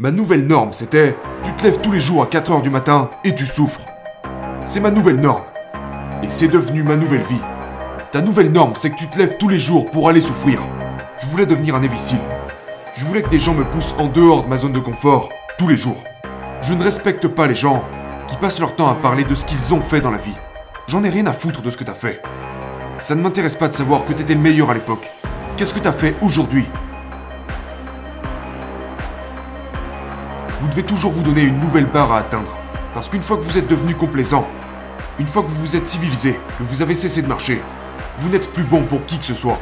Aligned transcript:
Ma 0.00 0.12
nouvelle 0.12 0.46
norme, 0.46 0.72
c'était 0.72 1.16
tu 1.42 1.52
te 1.54 1.64
lèves 1.64 1.80
tous 1.80 1.90
les 1.90 2.00
jours 2.00 2.22
à 2.22 2.26
4h 2.26 2.62
du 2.62 2.70
matin 2.70 3.10
et 3.24 3.34
tu 3.34 3.44
souffres. 3.44 3.80
C'est 4.64 4.78
ma 4.78 4.92
nouvelle 4.92 5.16
norme. 5.16 5.42
Et 6.22 6.30
c'est 6.30 6.46
devenu 6.46 6.84
ma 6.84 6.94
nouvelle 6.94 7.24
vie. 7.24 7.42
Ta 8.12 8.20
nouvelle 8.20 8.52
norme, 8.52 8.74
c'est 8.76 8.90
que 8.90 8.96
tu 8.96 9.08
te 9.08 9.18
lèves 9.18 9.38
tous 9.38 9.48
les 9.48 9.58
jours 9.58 9.90
pour 9.90 10.08
aller 10.08 10.20
souffrir. 10.20 10.60
Je 11.20 11.26
voulais 11.26 11.46
devenir 11.46 11.74
un 11.74 11.82
imbécile. 11.82 12.20
Je 12.94 13.04
voulais 13.06 13.22
que 13.22 13.28
des 13.28 13.40
gens 13.40 13.54
me 13.54 13.64
poussent 13.64 13.96
en 13.98 14.06
dehors 14.06 14.44
de 14.44 14.48
ma 14.48 14.56
zone 14.56 14.70
de 14.70 14.78
confort 14.78 15.30
tous 15.58 15.66
les 15.66 15.76
jours. 15.76 16.00
Je 16.62 16.74
ne 16.74 16.84
respecte 16.84 17.26
pas 17.26 17.48
les 17.48 17.56
gens 17.56 17.82
qui 18.28 18.36
passent 18.36 18.60
leur 18.60 18.76
temps 18.76 18.88
à 18.88 18.94
parler 18.94 19.24
de 19.24 19.34
ce 19.34 19.44
qu'ils 19.44 19.74
ont 19.74 19.80
fait 19.80 20.00
dans 20.00 20.12
la 20.12 20.18
vie. 20.18 20.36
J'en 20.86 21.02
ai 21.02 21.08
rien 21.08 21.26
à 21.26 21.32
foutre 21.32 21.60
de 21.60 21.70
ce 21.70 21.76
que 21.76 21.82
t'as 21.82 21.94
fait. 21.94 22.22
Ça 23.00 23.16
ne 23.16 23.20
m'intéresse 23.20 23.56
pas 23.56 23.66
de 23.66 23.74
savoir 23.74 24.04
que 24.04 24.12
t'étais 24.12 24.34
le 24.34 24.40
meilleur 24.40 24.70
à 24.70 24.74
l'époque. 24.74 25.10
Qu'est-ce 25.56 25.74
que 25.74 25.80
t'as 25.80 25.90
fait 25.90 26.14
aujourd'hui? 26.22 26.68
Vous 30.68 30.74
devez 30.74 30.86
toujours 30.86 31.12
vous 31.12 31.22
donner 31.22 31.44
une 31.44 31.60
nouvelle 31.60 31.86
barre 31.86 32.12
à 32.12 32.18
atteindre. 32.18 32.54
Parce 32.92 33.08
qu'une 33.08 33.22
fois 33.22 33.38
que 33.38 33.42
vous 33.42 33.56
êtes 33.56 33.68
devenu 33.68 33.94
complaisant, 33.94 34.46
une 35.18 35.26
fois 35.26 35.42
que 35.42 35.48
vous 35.48 35.62
vous 35.62 35.76
êtes 35.76 35.86
civilisé, 35.86 36.38
que 36.58 36.62
vous 36.62 36.82
avez 36.82 36.94
cessé 36.94 37.22
de 37.22 37.26
marcher, 37.26 37.62
vous 38.18 38.28
n'êtes 38.28 38.52
plus 38.52 38.64
bon 38.64 38.84
pour 38.84 39.02
qui 39.06 39.16
que 39.16 39.24
ce 39.24 39.32
soit. 39.32 39.58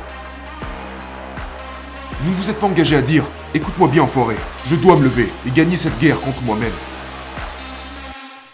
Vous 2.23 2.30
ne 2.30 2.34
vous 2.34 2.50
êtes 2.50 2.59
pas 2.59 2.66
engagé 2.66 2.97
à 2.97 3.02
dire 3.02 3.24
Écoute-moi 3.55 3.87
bien, 3.87 4.02
enfoiré, 4.02 4.34
je 4.64 4.74
dois 4.74 4.97
me 4.97 5.05
lever 5.05 5.28
et 5.47 5.52
gagner 5.52 5.77
cette 5.77 5.97
guerre 6.00 6.20
contre 6.20 6.42
moi-même. 6.42 6.74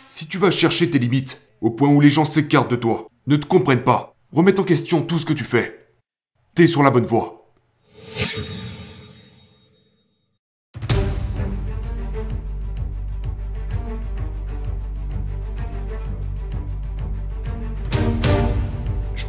Si 0.07 0.27
tu 0.27 0.37
vas 0.37 0.51
chercher 0.51 0.91
tes 0.91 0.99
limites, 0.99 1.41
au 1.63 1.71
point 1.71 1.89
où 1.89 2.03
les 2.03 2.11
gens 2.11 2.27
s'écartent 2.27 2.71
de 2.71 2.77
toi, 2.77 3.07
ne 3.29 3.37
te 3.37 3.47
comprennent 3.47 3.83
pas, 3.83 4.15
remettent 4.31 4.59
en 4.59 4.65
question 4.65 5.01
tout 5.01 5.19
ce 5.19 5.25
que 5.25 5.33
tu 5.33 5.45
fais, 5.45 5.87
t'es 6.55 6.67
sur 6.67 6.83
la 6.83 6.91
bonne 6.91 7.07
voie. 7.07 7.47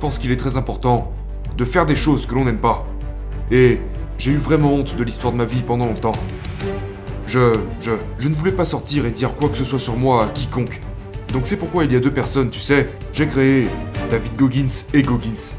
Pense 0.04 0.20
qu'il 0.20 0.34
est 0.34 0.38
très 0.38 0.58
important 0.58 1.14
de 1.56 1.64
faire 1.64 1.86
des 1.86 1.96
choses 1.96 2.26
que 2.26 2.36
l'on 2.36 2.44
n'aime 2.44 2.58
pas. 2.58 2.86
Et 3.52 3.80
j'ai 4.18 4.32
eu 4.32 4.36
vraiment 4.36 4.74
honte 4.74 4.98
de 4.98 5.02
l'histoire 5.06 5.32
de 5.32 5.38
ma 5.38 5.46
vie 5.46 5.62
pendant 5.62 5.86
longtemps. 5.86 6.12
Je, 7.26 7.54
je, 7.80 7.92
je 8.18 8.28
ne 8.28 8.36
voulais 8.36 8.52
pas 8.52 8.66
sortir 8.66 9.06
et 9.06 9.12
dire 9.12 9.34
quoi 9.34 9.48
que 9.48 9.56
ce 9.56 9.64
soit 9.64 9.80
sur 9.80 9.96
moi 9.96 10.26
à 10.26 10.28
quiconque. 10.28 10.82
Donc 11.32 11.48
c'est 11.48 11.56
pourquoi 11.56 11.86
il 11.86 11.94
y 11.94 11.96
a 11.96 12.02
deux 12.02 12.12
personnes, 12.12 12.50
tu 12.50 12.60
sais, 12.60 12.90
j'ai 13.14 13.28
créé 13.28 13.70
David 14.10 14.36
Goggins 14.36 14.76
et 14.94 15.04
Goggins. 15.04 15.56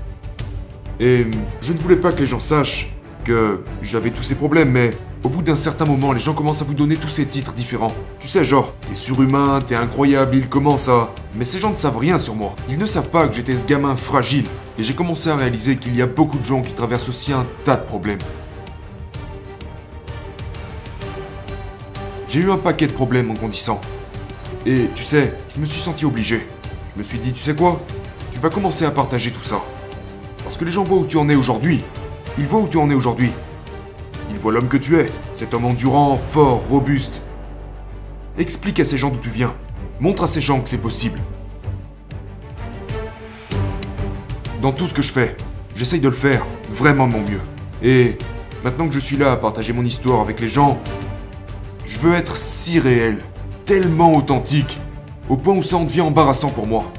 Et 1.01 1.27
je 1.63 1.73
ne 1.73 1.79
voulais 1.79 1.97
pas 1.97 2.13
que 2.13 2.21
les 2.21 2.27
gens 2.27 2.39
sachent 2.39 2.95
que 3.25 3.63
j'avais 3.81 4.11
tous 4.11 4.25
ces 4.25 4.35
problèmes, 4.35 4.73
mais 4.73 4.91
au 5.25 5.31
bout 5.31 5.43
d'un 5.43 5.57
certain 5.57 5.87
moment, 5.87 6.13
les 6.13 6.21
gens 6.21 6.35
commencent 6.35 6.61
à 6.61 6.67
vous 6.67 6.75
donner 6.75 6.97
tous 6.97 7.09
ces 7.09 7.25
titres 7.25 7.55
différents. 7.55 7.93
Tu 8.21 8.29
sais, 8.29 8.45
genre, 8.45 8.75
t'es 8.87 8.95
surhumain, 8.95 9.61
t'es 9.67 9.75
incroyable, 9.75 10.37
ils 10.37 10.49
commencent 10.49 10.91
à... 10.91 11.15
Mais 11.35 11.47
ces 11.47 11.59
gens 11.59 11.71
ne 11.71 11.75
savent 11.75 11.97
rien 11.97 12.19
sur 12.19 12.35
moi. 12.35 12.55
Ils 12.69 12.77
ne 12.77 12.85
savent 12.85 13.09
pas 13.09 13.27
que 13.27 13.35
j'étais 13.35 13.57
ce 13.57 13.67
gamin 13.67 13.97
fragile. 13.97 14.45
Et 14.79 14.83
j'ai 14.83 14.95
commencé 14.95 15.31
à 15.31 15.37
réaliser 15.37 15.77
qu'il 15.77 15.97
y 15.97 16.03
a 16.03 16.07
beaucoup 16.07 16.39
de 16.39 16.45
gens 16.45 16.61
qui 16.61 16.75
traversent 16.75 17.09
aussi 17.09 17.33
un 17.33 17.47
tas 17.65 17.77
de 17.77 17.85
problèmes. 17.85 18.19
J'ai 22.29 22.41
eu 22.41 22.51
un 22.51 22.59
paquet 22.59 22.87
de 22.87 22.93
problèmes 22.93 23.31
en 23.31 23.35
grandissant. 23.35 23.81
Et 24.67 24.91
tu 24.95 25.05
sais, 25.05 25.39
je 25.49 25.59
me 25.59 25.65
suis 25.65 25.81
senti 25.81 26.05
obligé. 26.05 26.47
Je 26.93 26.99
me 26.99 27.03
suis 27.03 27.19
dit, 27.19 27.33
tu 27.33 27.43
sais 27.43 27.55
quoi? 27.55 27.81
Tu 28.31 28.39
vas 28.41 28.51
commencer 28.51 28.85
à 28.85 28.91
partager 28.91 29.31
tout 29.31 29.43
ça. 29.43 29.63
Parce 30.43 30.59
que 30.59 30.67
les 30.67 30.71
gens 30.71 30.83
voient 30.83 30.99
où 30.99 31.07
tu 31.07 31.17
en 31.17 31.31
es 31.31 31.35
aujourd'hui. 31.35 31.83
Ils 32.37 32.47
voient 32.47 32.61
où 32.61 32.69
tu 32.69 32.77
en 32.77 32.91
es 32.91 32.95
aujourd'hui. 32.95 33.31
Ils 34.35 34.41
voient 34.41 34.53
l'homme 34.53 34.67
que 34.67 34.77
tu 34.77 34.97
es, 34.97 35.07
cet 35.33 35.55
homme 35.55 35.65
endurant, 35.65 36.19
fort, 36.19 36.65
robuste. 36.69 37.23
Explique 38.37 38.81
à 38.81 38.85
ces 38.85 38.99
gens 38.99 39.11
d'où 39.11 39.19
tu 39.19 39.31
viens. 39.31 39.55
Montre 40.01 40.25
à 40.25 40.27
ces 40.27 40.41
gens 40.41 40.61
que 40.61 40.69
c'est 40.69 40.79
possible. 40.79 41.21
Dans 44.61 44.73
tout 44.73 44.89
ce 44.89 44.93
que 44.93 45.03
je 45.03 45.13
fais, 45.13 45.37
j'essaye 45.77 46.01
de 46.01 46.09
le 46.09 46.15
faire 46.15 46.45
vraiment 46.69 47.07
mon 47.07 47.21
mieux. 47.21 47.41
Et 47.81 48.19
maintenant 48.65 48.89
que 48.89 48.95
je 48.95 48.99
suis 48.99 49.17
là 49.17 49.31
à 49.31 49.37
partager 49.37 49.73
mon 49.73 49.85
histoire 49.85 50.21
avec 50.21 50.41
les 50.41 50.49
gens, 50.49 50.81
je 51.87 51.97
veux 52.01 52.15
être 52.15 52.37
si 52.37 52.81
réel, 52.81 53.19
tellement 53.67 54.17
authentique, 54.17 54.81
au 55.29 55.37
point 55.37 55.55
où 55.55 55.63
ça 55.63 55.77
en 55.77 55.85
devient 55.85 56.01
embarrassant 56.01 56.51
pour 56.51 56.67
moi. 56.67 56.93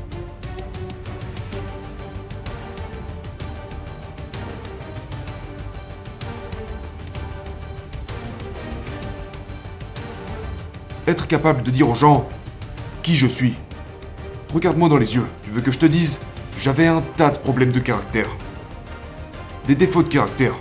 Être 11.07 11.27
capable 11.27 11.61
de 11.61 11.69
dire 11.69 11.87
aux 11.87 11.95
gens 11.95 12.27
qui 13.03 13.15
je 13.15 13.27
suis. 13.27 13.55
Regarde-moi 14.51 14.89
dans 14.89 14.97
les 14.97 15.15
yeux, 15.15 15.27
tu 15.43 15.51
veux 15.51 15.61
que 15.61 15.71
je 15.71 15.77
te 15.77 15.85
dise 15.85 16.19
J'avais 16.57 16.87
un 16.87 17.03
tas 17.15 17.29
de 17.29 17.37
problèmes 17.37 17.71
de 17.71 17.79
caractère. 17.79 18.27
Des 19.67 19.75
défauts 19.75 20.01
de 20.01 20.07
caractère. 20.07 20.55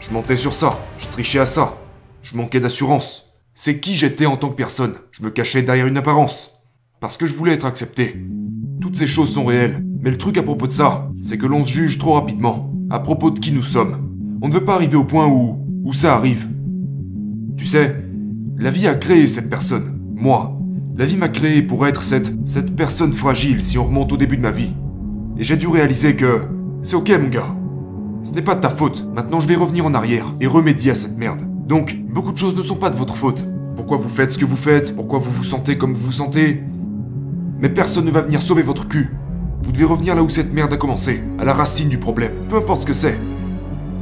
Je 0.00 0.10
mentais 0.10 0.36
sur 0.36 0.52
ça, 0.52 0.80
je 0.98 1.06
trichais 1.06 1.38
à 1.38 1.46
ça, 1.46 1.78
je 2.22 2.36
manquais 2.36 2.58
d'assurance. 2.58 3.26
C'est 3.54 3.78
qui 3.78 3.94
j'étais 3.94 4.26
en 4.26 4.36
tant 4.36 4.48
que 4.48 4.56
personne. 4.56 4.94
Je 5.12 5.22
me 5.22 5.30
cachais 5.30 5.62
derrière 5.62 5.86
une 5.86 5.98
apparence. 5.98 6.60
Parce 6.98 7.16
que 7.16 7.26
je 7.26 7.34
voulais 7.34 7.52
être 7.52 7.66
accepté. 7.66 8.16
Toutes 8.80 8.96
ces 8.96 9.06
choses 9.06 9.32
sont 9.32 9.44
réelles. 9.44 9.84
Mais 10.00 10.10
le 10.10 10.18
truc 10.18 10.38
à 10.38 10.42
propos 10.42 10.66
de 10.66 10.72
ça, 10.72 11.08
c'est 11.22 11.38
que 11.38 11.46
l'on 11.46 11.62
se 11.62 11.70
juge 11.70 11.98
trop 11.98 12.14
rapidement. 12.14 12.72
À 12.90 12.98
propos 12.98 13.30
de 13.30 13.38
qui 13.38 13.52
nous 13.52 13.62
sommes. 13.62 14.38
On 14.42 14.48
ne 14.48 14.52
veut 14.52 14.64
pas 14.64 14.74
arriver 14.74 14.96
au 14.96 15.04
point 15.04 15.28
où... 15.28 15.64
où 15.84 15.92
ça 15.92 16.14
arrive. 16.14 16.48
Tu 17.56 17.64
sais, 17.64 18.09
la 18.60 18.70
vie 18.70 18.86
a 18.86 18.94
créé 18.94 19.26
cette 19.26 19.48
personne. 19.48 19.98
Moi. 20.14 20.54
La 20.94 21.06
vie 21.06 21.16
m'a 21.16 21.30
créé 21.30 21.62
pour 21.62 21.86
être 21.86 22.02
cette... 22.02 22.30
cette 22.46 22.76
personne 22.76 23.14
fragile 23.14 23.64
si 23.64 23.78
on 23.78 23.84
remonte 23.84 24.12
au 24.12 24.18
début 24.18 24.36
de 24.36 24.42
ma 24.42 24.50
vie. 24.50 24.74
Et 25.38 25.42
j'ai 25.42 25.56
dû 25.56 25.66
réaliser 25.66 26.14
que... 26.14 26.42
C'est 26.82 26.94
ok 26.94 27.10
mon 27.22 27.28
gars. 27.28 27.56
Ce 28.22 28.32
n'est 28.32 28.42
pas 28.42 28.54
de 28.54 28.60
ta 28.60 28.68
faute. 28.68 29.06
Maintenant 29.14 29.40
je 29.40 29.48
vais 29.48 29.56
revenir 29.56 29.86
en 29.86 29.94
arrière 29.94 30.34
et 30.42 30.46
remédier 30.46 30.90
à 30.90 30.94
cette 30.94 31.16
merde. 31.16 31.40
Donc, 31.66 31.96
beaucoup 32.12 32.32
de 32.32 32.36
choses 32.36 32.54
ne 32.54 32.60
sont 32.60 32.76
pas 32.76 32.90
de 32.90 32.96
votre 32.96 33.16
faute. 33.16 33.46
Pourquoi 33.76 33.96
vous 33.96 34.10
faites 34.10 34.30
ce 34.30 34.36
que 34.36 34.44
vous 34.44 34.56
faites, 34.58 34.94
pourquoi 34.94 35.20
vous 35.20 35.30
vous 35.32 35.44
sentez 35.44 35.78
comme 35.78 35.94
vous 35.94 36.06
vous 36.06 36.12
sentez? 36.12 36.62
Mais 37.60 37.70
personne 37.70 38.04
ne 38.04 38.10
va 38.10 38.20
venir 38.20 38.42
sauver 38.42 38.62
votre 38.62 38.86
cul. 38.86 39.08
Vous 39.62 39.72
devez 39.72 39.86
revenir 39.86 40.14
là 40.14 40.22
où 40.22 40.28
cette 40.28 40.52
merde 40.52 40.74
a 40.74 40.76
commencé, 40.76 41.22
à 41.38 41.44
la 41.46 41.54
racine 41.54 41.88
du 41.88 41.96
problème, 41.96 42.32
peu 42.50 42.56
importe 42.56 42.82
ce 42.82 42.86
que 42.86 42.92
c'est. 42.92 43.18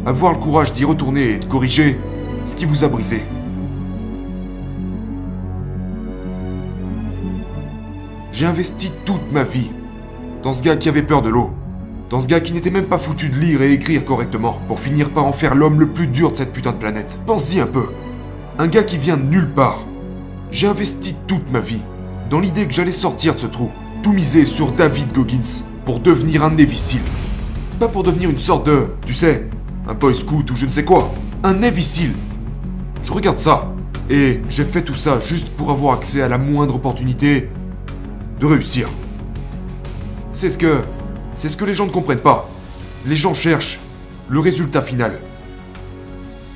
Avoir 0.05 0.33
le 0.33 0.39
courage 0.39 0.73
d'y 0.73 0.85
retourner 0.85 1.35
et 1.35 1.39
de 1.39 1.45
corriger 1.45 1.97
ce 2.45 2.57
qui 2.57 2.65
vous 2.65 2.83
a 2.83 2.89
brisé. 2.89 3.23
J'ai 8.38 8.47
investi 8.47 8.93
toute 9.04 9.32
ma 9.32 9.43
vie 9.43 9.69
dans 10.44 10.53
ce 10.53 10.62
gars 10.62 10.76
qui 10.76 10.88
avait 10.88 11.03
peur 11.03 11.22
de 11.22 11.28
l'eau, 11.28 11.50
dans 12.09 12.21
ce 12.21 12.28
gars 12.28 12.38
qui 12.38 12.53
n'était 12.53 12.71
même 12.71 12.87
pas 12.87 12.97
foutu 12.97 13.31
de 13.31 13.34
lire 13.34 13.62
et 13.62 13.72
écrire 13.72 14.04
correctement, 14.04 14.60
pour 14.69 14.78
finir 14.78 15.10
par 15.10 15.26
en 15.26 15.32
faire 15.32 15.56
l'homme 15.56 15.81
le 15.81 15.88
plus 15.88 16.06
dur 16.06 16.31
de 16.31 16.37
cette 16.37 16.53
putain 16.53 16.71
de 16.71 16.77
planète. 16.77 17.19
Pense-y 17.27 17.59
un 17.59 17.66
peu. 17.66 17.88
Un 18.60 18.69
gars 18.69 18.84
qui 18.84 18.97
vient 18.97 19.16
de 19.16 19.25
nulle 19.25 19.50
part. 19.50 19.81
J'ai 20.53 20.69
investi 20.69 21.16
toute 21.27 21.50
ma 21.50 21.59
vie 21.59 21.82
dans 22.31 22.38
l'idée 22.38 22.69
que 22.69 22.72
j'allais 22.72 22.93
sortir 22.93 23.34
de 23.34 23.41
ce 23.41 23.48
trou, 23.48 23.72
tout 24.04 24.12
miser 24.12 24.44
sur 24.44 24.71
David 24.71 25.12
Goggins 25.12 25.65
pour 25.84 25.98
devenir 25.98 26.44
un 26.44 26.50
Navy 26.50 27.00
Pas 27.81 27.88
pour 27.88 28.04
devenir 28.04 28.31
une 28.31 28.38
sorte 28.38 28.66
de, 28.66 28.87
tu 29.04 29.15
sais, 29.15 29.48
un 29.88 29.94
boy 29.94 30.15
scout 30.15 30.48
ou 30.48 30.54
je 30.54 30.66
ne 30.66 30.71
sais 30.71 30.84
quoi. 30.84 31.12
Un 31.43 31.54
Navy 31.54 32.12
Je 33.03 33.12
regarde 33.12 33.38
ça. 33.38 33.72
Et 34.09 34.41
j'ai 34.48 34.65
fait 34.65 34.82
tout 34.82 34.94
ça 34.94 35.19
juste 35.19 35.48
pour 35.48 35.72
avoir 35.72 35.94
accès 35.94 36.22
à 36.22 36.28
la 36.28 36.38
moindre 36.38 36.77
opportunité 36.77 37.48
de 38.41 38.47
réussir. 38.47 38.88
C'est 40.32 40.50
ce 40.50 40.59
que 40.59 40.81
c'est 41.37 41.49
ce 41.49 41.56
que 41.56 41.65
les 41.65 41.75
gens 41.75 41.87
ne 41.87 41.91
comprennent 41.91 42.19
pas. 42.19 42.49
Les 43.06 43.16
gens 43.16 43.34
cherchent 43.34 43.81
le 44.28 44.41
résultat 44.41 44.82
final. 44.82 45.19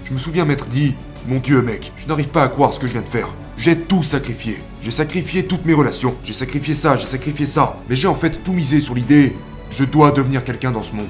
Je 0.05 0.13
me 0.13 0.19
souviens 0.19 0.45
m'être 0.45 0.67
dit, 0.67 0.95
mon 1.27 1.39
dieu 1.39 1.63
mec, 1.63 1.93
je 1.97 2.07
n'arrive 2.07 2.29
pas 2.29 2.43
à 2.43 2.49
croire 2.49 2.73
ce 2.73 2.81
que 2.81 2.87
je 2.87 2.93
viens 2.93 3.03
de 3.03 3.09
faire. 3.09 3.29
J'ai 3.57 3.79
tout 3.79 4.03
sacrifié. 4.03 4.59
J'ai 4.81 4.91
sacrifié 4.91 5.47
toutes 5.47 5.65
mes 5.67 5.73
relations. 5.73 6.17
J'ai 6.25 6.33
sacrifié 6.33 6.75
ça, 6.75 6.97
j'ai 6.97 7.07
sacrifié 7.07 7.47
ça. 7.47 7.79
Mais 7.89 7.95
j'ai 7.95 8.09
en 8.09 8.15
fait 8.15 8.43
tout 8.43 8.53
misé 8.53 8.81
sur 8.81 8.95
l'idée, 8.95 9.37
je 9.71 9.85
dois 9.85 10.11
devenir 10.11 10.43
quelqu'un 10.43 10.73
dans 10.73 10.83
ce 10.83 10.95
monde. 10.95 11.09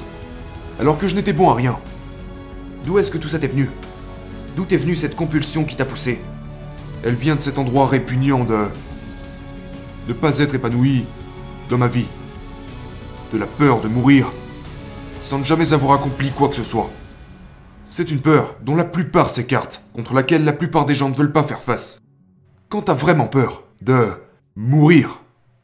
Alors 0.79 0.99
que 0.99 1.09
je 1.09 1.15
n'étais 1.15 1.33
bon 1.33 1.51
à 1.51 1.55
rien. 1.55 1.79
D'où 2.85 2.99
est-ce 2.99 3.11
que 3.11 3.19
tout 3.19 3.29
ça 3.29 3.39
t'est 3.39 3.47
venu? 3.47 3.71
D'où 4.55 4.65
t'est 4.65 4.77
venue 4.77 4.97
cette 4.97 5.17
compulsion 5.17 5.65
qui 5.65 5.77
t'a 5.77 5.85
poussé? 5.85 6.21
Elle 7.05 7.15
vient 7.15 7.37
de 7.37 7.41
cet 7.41 7.59
endroit 7.59 7.87
répugnant 7.87 8.45
de... 8.45 8.67
de 10.09 10.13
pas 10.13 10.39
être 10.39 10.55
épanoui 10.55 11.05
dans 11.69 11.79
ma 11.79 11.89
vie 11.89 12.09
de 13.33 13.39
la 13.39 13.47
peur 13.47 13.81
de 13.81 13.89
mourir, 13.89 14.31
sans 15.21 15.39
ne 15.39 15.45
jamais 15.45 15.73
avoir 15.73 15.99
accompli 15.99 16.31
quoi 16.31 16.49
que 16.49 16.55
ce 16.55 16.65
soit. 16.65 16.91
C'est 17.85 18.11
une 18.11 18.21
peur 18.21 18.57
dont 18.63 18.77
la 18.77 18.85
plupart 18.85 19.31
s'écartent, 19.31 19.83
contre 19.95 20.15
laquelle 20.15 20.45
la 20.45 20.53
plupart 20.53 20.87
des 20.87 20.95
gens 20.95 21.09
ne 21.09 21.15
veulent 21.15 21.33
pas 21.33 21.43
faire 21.43 21.63
face. 21.63 22.01
Quand 22.69 22.83
t'as 22.83 22.95
vraiment 22.95 23.27
peur 23.27 23.65
de 23.81 24.11
mourir, 24.55 25.21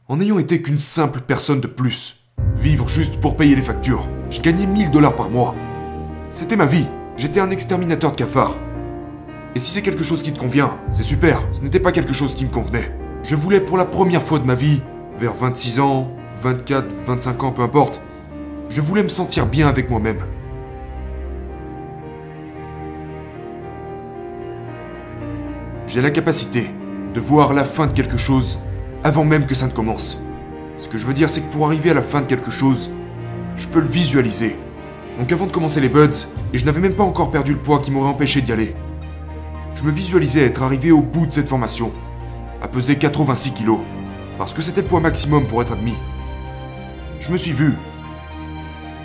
en 0.07 0.19
ayant 0.19 0.39
été 0.39 0.61
qu'une 0.61 0.79
simple 0.79 1.21
personne 1.21 1.61
de 1.61 1.67
plus, 1.67 2.25
vivre 2.57 2.87
juste 2.87 3.19
pour 3.21 3.37
payer 3.37 3.55
les 3.55 3.61
factures, 3.61 4.07
je 4.29 4.41
gagnais 4.41 4.65
1000 4.65 4.91
dollars 4.91 5.15
par 5.15 5.29
mois. 5.29 5.55
C'était 6.31 6.55
ma 6.55 6.65
vie, 6.65 6.87
j'étais 7.17 7.39
un 7.39 7.51
exterminateur 7.51 8.11
de 8.11 8.15
cafards. 8.15 8.57
Et 9.55 9.59
si 9.59 9.71
c'est 9.71 9.81
quelque 9.81 10.03
chose 10.03 10.23
qui 10.23 10.33
te 10.33 10.39
convient, 10.39 10.77
c'est 10.91 11.03
super. 11.03 11.41
Ce 11.51 11.61
n'était 11.61 11.79
pas 11.79 11.91
quelque 11.91 12.13
chose 12.13 12.35
qui 12.35 12.45
me 12.45 12.51
convenait. 12.51 12.91
Je 13.23 13.35
voulais 13.35 13.59
pour 13.59 13.77
la 13.77 13.85
première 13.85 14.23
fois 14.23 14.39
de 14.39 14.45
ma 14.45 14.55
vie, 14.55 14.81
vers 15.19 15.33
26 15.33 15.81
ans, 15.81 16.09
24, 16.41 16.87
25 17.05 17.43
ans, 17.43 17.51
peu 17.51 17.61
importe, 17.61 18.01
je 18.69 18.79
voulais 18.79 19.03
me 19.03 19.09
sentir 19.09 19.45
bien 19.45 19.67
avec 19.67 19.89
moi-même. 19.89 20.21
J'ai 25.87 26.01
la 26.01 26.11
capacité 26.11 26.69
de 27.13 27.19
voir 27.19 27.53
la 27.53 27.65
fin 27.65 27.87
de 27.87 27.93
quelque 27.93 28.17
chose 28.17 28.57
avant 29.03 29.25
même 29.25 29.45
que 29.45 29.55
ça 29.55 29.67
ne 29.67 29.71
commence. 29.71 30.17
Ce 30.77 30.87
que 30.87 30.97
je 30.97 31.05
veux 31.05 31.13
dire, 31.13 31.29
c'est 31.29 31.41
que 31.41 31.51
pour 31.51 31.65
arriver 31.65 31.89
à 31.89 31.95
la 31.95 32.01
fin 32.01 32.21
de 32.21 32.25
quelque 32.25 32.51
chose, 32.51 32.89
je 33.57 33.67
peux 33.67 33.81
le 33.81 33.87
visualiser. 33.87 34.55
Donc 35.17 35.29
avant 35.33 35.45
de 35.45 35.51
commencer 35.51 35.81
les 35.81 35.89
buds, 35.89 36.07
et 36.53 36.57
je 36.57 36.65
n'avais 36.65 36.79
même 36.79 36.95
pas 36.95 37.03
encore 37.03 37.31
perdu 37.31 37.51
le 37.53 37.59
poids 37.59 37.79
qui 37.79 37.91
m'aurait 37.91 38.09
empêché 38.09 38.41
d'y 38.41 38.53
aller, 38.53 38.73
je 39.75 39.83
me 39.83 39.91
visualisais 39.91 40.45
être 40.45 40.63
arrivé 40.63 40.91
au 40.91 41.01
bout 41.01 41.25
de 41.25 41.31
cette 41.31 41.49
formation, 41.49 41.91
à 42.61 42.67
peser 42.67 42.97
86 42.97 43.51
kilos, 43.51 43.79
parce 44.37 44.53
que 44.53 44.61
c'était 44.61 44.81
le 44.81 44.87
poids 44.87 44.99
maximum 44.99 45.45
pour 45.45 45.61
être 45.61 45.73
admis. 45.73 45.95
Je 47.19 47.31
me 47.31 47.37
suis 47.37 47.51
vu. 47.51 47.75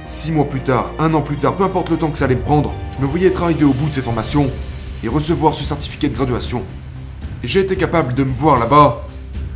Six 0.05 0.33
mois 0.33 0.45
plus 0.45 0.61
tard, 0.61 0.91
un 0.99 1.15
an 1.15 1.23
plus 1.23 1.37
tard, 1.37 1.57
peu 1.57 1.65
importe 1.65 1.91
le 1.91 1.97
temps 1.97 2.11
que 2.11 2.19
ça 2.19 2.27
allait 2.27 2.35
me 2.35 2.43
prendre, 2.43 2.73
je 2.95 3.01
me 3.01 3.07
voyais 3.07 3.29
être 3.29 3.43
arrivé 3.43 3.65
au 3.65 3.73
bout 3.73 3.89
de 3.89 3.93
cette 3.93 4.05
formation 4.05 4.51
et 5.03 5.09
recevoir 5.09 5.55
ce 5.55 5.65
certificat 5.65 6.09
de 6.09 6.15
graduation. 6.15 6.63
Et 7.43 7.47
j'ai 7.47 7.61
été 7.61 7.77
capable 7.77 8.15
de 8.15 8.25
me 8.25 8.33
voir 8.33 8.59
là-bas 8.59 9.07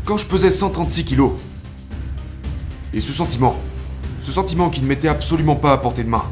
quand 0.05 0.17
je 0.17 0.27
pesais 0.27 0.51
136 0.51 1.05
kilos. 1.05 1.33
Et 2.95 3.01
ce 3.01 3.13
sentiment, 3.13 3.57
ce 4.21 4.33
sentiment 4.33 4.71
qui 4.71 4.81
ne 4.81 4.87
m'était 4.87 5.09
absolument 5.09 5.57
pas 5.57 5.73
à 5.73 5.79
portée 5.79 6.05
de 6.05 6.09
main. 6.09 6.25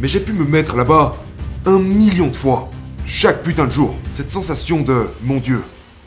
Mais 0.00 0.08
j'ai 0.08 0.20
pu 0.20 0.32
me 0.32 0.44
mettre 0.44 0.76
là-bas 0.76 1.12
un 1.64 1.78
million 1.78 2.26
de 2.26 2.36
fois, 2.36 2.68
chaque 3.06 3.42
putain 3.42 3.64
de 3.64 3.70
jour. 3.70 3.94
Cette 4.10 4.30
sensation 4.30 4.82
de 4.82 5.08
mon 5.22 5.38
Dieu, 5.38 5.62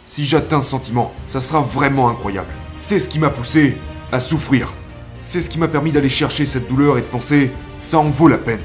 si 0.09 0.25
j'atteins 0.25 0.63
ce 0.63 0.71
sentiment, 0.71 1.13
ça 1.27 1.39
sera 1.39 1.61
vraiment 1.61 2.09
incroyable. 2.09 2.49
C'est 2.79 2.97
ce 2.97 3.07
qui 3.07 3.19
m'a 3.19 3.29
poussé 3.29 3.77
à 4.11 4.19
souffrir. 4.19 4.73
C'est 5.21 5.39
ce 5.39 5.51
qui 5.51 5.59
m'a 5.59 5.67
permis 5.67 5.91
d'aller 5.91 6.09
chercher 6.09 6.47
cette 6.47 6.67
douleur 6.67 6.97
et 6.97 7.01
de 7.01 7.05
penser, 7.05 7.51
ça 7.77 7.99
en 7.99 8.09
vaut 8.09 8.27
la 8.27 8.39
peine. 8.39 8.59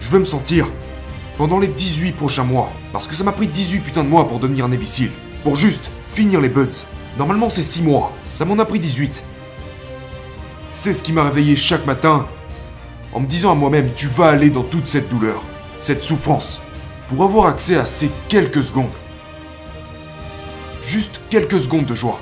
Je 0.00 0.08
veux 0.08 0.18
me 0.18 0.24
sentir 0.24 0.66
pendant 1.36 1.60
les 1.60 1.68
18 1.68 2.16
prochains 2.16 2.42
mois, 2.42 2.72
parce 2.92 3.06
que 3.06 3.14
ça 3.14 3.22
m'a 3.22 3.30
pris 3.30 3.46
18 3.46 3.78
putains 3.78 4.02
de 4.02 4.08
mois 4.08 4.26
pour 4.26 4.40
devenir 4.40 4.64
un 4.64 4.72
imbécile. 4.72 5.12
Pour 5.44 5.54
juste 5.54 5.88
finir 6.14 6.40
les 6.40 6.48
buds. 6.48 6.66
Normalement 7.16 7.48
c'est 7.48 7.62
6 7.62 7.82
mois, 7.82 8.12
ça 8.32 8.44
m'en 8.44 8.58
a 8.58 8.64
pris 8.64 8.80
18. 8.80 9.22
C'est 10.72 10.92
ce 10.92 11.04
qui 11.04 11.12
m'a 11.12 11.22
réveillé 11.22 11.54
chaque 11.54 11.86
matin 11.86 12.26
en 13.12 13.20
me 13.20 13.26
disant 13.26 13.52
à 13.52 13.54
moi-même 13.54 13.90
tu 13.94 14.08
vas 14.08 14.30
aller 14.30 14.50
dans 14.50 14.64
toute 14.64 14.88
cette 14.88 15.08
douleur, 15.08 15.44
cette 15.78 16.02
souffrance, 16.02 16.60
pour 17.08 17.22
avoir 17.22 17.46
accès 17.46 17.76
à 17.76 17.84
ces 17.84 18.10
quelques 18.28 18.64
secondes. 18.64 18.90
Juste 20.88 21.20
quelques 21.28 21.60
secondes 21.60 21.84
de 21.84 21.94
joie. 21.94 22.18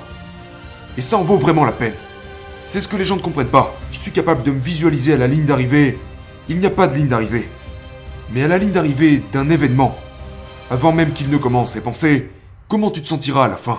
Et 0.98 1.00
ça 1.00 1.16
en 1.16 1.22
vaut 1.22 1.36
vraiment 1.36 1.64
la 1.64 1.70
peine. 1.70 1.94
C'est 2.64 2.80
ce 2.80 2.88
que 2.88 2.96
les 2.96 3.04
gens 3.04 3.14
ne 3.14 3.20
comprennent 3.20 3.46
pas. 3.46 3.72
Je 3.92 3.96
suis 3.96 4.10
capable 4.10 4.42
de 4.42 4.50
me 4.50 4.58
visualiser 4.58 5.14
à 5.14 5.16
la 5.16 5.28
ligne 5.28 5.44
d'arrivée. 5.44 5.96
Il 6.48 6.58
n'y 6.58 6.66
a 6.66 6.70
pas 6.70 6.88
de 6.88 6.94
ligne 6.96 7.06
d'arrivée. 7.06 7.48
Mais 8.32 8.42
à 8.42 8.48
la 8.48 8.58
ligne 8.58 8.72
d'arrivée 8.72 9.22
d'un 9.32 9.50
événement. 9.50 9.96
Avant 10.68 10.90
même 10.90 11.12
qu'il 11.12 11.30
ne 11.30 11.36
commence 11.36 11.76
et 11.76 11.80
penser 11.80 12.28
comment 12.66 12.90
tu 12.90 13.02
te 13.02 13.06
sentiras 13.06 13.44
à 13.44 13.48
la 13.48 13.56
fin? 13.56 13.78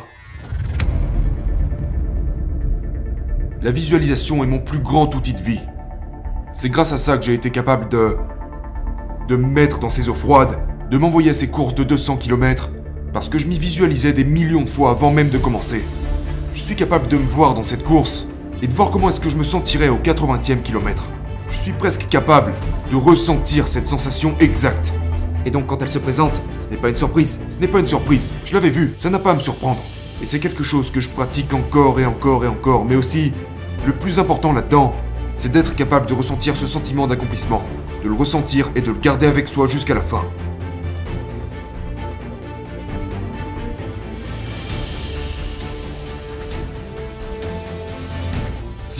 La 3.61 3.71
visualisation 3.71 4.41
est 4.41 4.47
mon 4.47 4.59
plus 4.59 4.79
grand 4.79 5.13
outil 5.15 5.33
de 5.33 5.43
vie. 5.43 5.59
C'est 6.53 6.69
grâce 6.69 6.93
à 6.93 6.97
ça 6.97 7.17
que 7.17 7.25
j'ai 7.25 7.33
été 7.33 7.51
capable 7.51 7.89
de... 7.89 8.15
de 9.27 9.35
me 9.35 9.47
mettre 9.47 9.79
dans 9.79 9.89
ces 9.89 10.07
eaux 10.07 10.13
froides, 10.13 10.57
de 10.89 10.97
m'envoyer 10.97 11.31
à 11.31 11.33
ces 11.33 11.49
courses 11.49 11.75
de 11.75 11.83
200 11.83 12.15
km, 12.15 12.69
parce 13.13 13.29
que 13.29 13.37
je 13.37 13.47
m'y 13.47 13.57
visualisais 13.57 14.13
des 14.13 14.23
millions 14.23 14.61
de 14.61 14.69
fois 14.69 14.91
avant 14.91 15.11
même 15.11 15.29
de 15.29 15.37
commencer. 15.37 15.83
Je 16.53 16.61
suis 16.61 16.75
capable 16.75 17.07
de 17.07 17.17
me 17.17 17.25
voir 17.25 17.53
dans 17.53 17.63
cette 17.63 17.83
course 17.83 18.27
et 18.61 18.67
de 18.67 18.73
voir 18.73 18.89
comment 18.89 19.09
est-ce 19.09 19.19
que 19.19 19.29
je 19.29 19.37
me 19.37 19.43
sentirais 19.43 19.89
au 19.89 19.97
80e 19.97 20.61
kilomètre. 20.61 21.03
Je 21.49 21.57
suis 21.57 21.71
presque 21.71 22.07
capable 22.07 22.53
de 22.91 22.95
ressentir 22.95 23.67
cette 23.67 23.87
sensation 23.87 24.35
exacte. 24.39 24.93
Et 25.45 25.51
donc 25.51 25.67
quand 25.67 25.81
elle 25.81 25.89
se 25.89 25.99
présente, 25.99 26.41
ce 26.59 26.69
n'est 26.69 26.77
pas 26.77 26.89
une 26.89 26.95
surprise, 26.95 27.41
ce 27.49 27.59
n'est 27.59 27.67
pas 27.67 27.79
une 27.79 27.87
surprise, 27.87 28.33
je 28.43 28.53
l'avais 28.53 28.69
vu, 28.69 28.93
ça 28.97 29.09
n'a 29.09 29.19
pas 29.19 29.31
à 29.31 29.35
me 29.35 29.41
surprendre. 29.41 29.81
Et 30.21 30.25
c'est 30.25 30.39
quelque 30.39 30.63
chose 30.63 30.91
que 30.91 30.99
je 30.99 31.09
pratique 31.09 31.53
encore 31.53 31.99
et 31.99 32.05
encore 32.05 32.43
et 32.43 32.47
encore, 32.47 32.85
mais 32.85 32.95
aussi, 32.95 33.31
le 33.85 33.93
plus 33.93 34.19
important 34.19 34.51
là-dedans, 34.51 34.93
c'est 35.35 35.51
d'être 35.51 35.75
capable 35.75 36.07
de 36.07 36.13
ressentir 36.13 36.57
ce 36.57 36.65
sentiment 36.65 37.05
d'accomplissement, 37.07 37.63
de 38.03 38.09
le 38.09 38.15
ressentir 38.15 38.69
et 38.75 38.81
de 38.81 38.91
le 38.91 38.97
garder 38.97 39.27
avec 39.27 39.47
soi 39.47 39.67
jusqu'à 39.67 39.93
la 39.93 40.01
fin. 40.01 40.25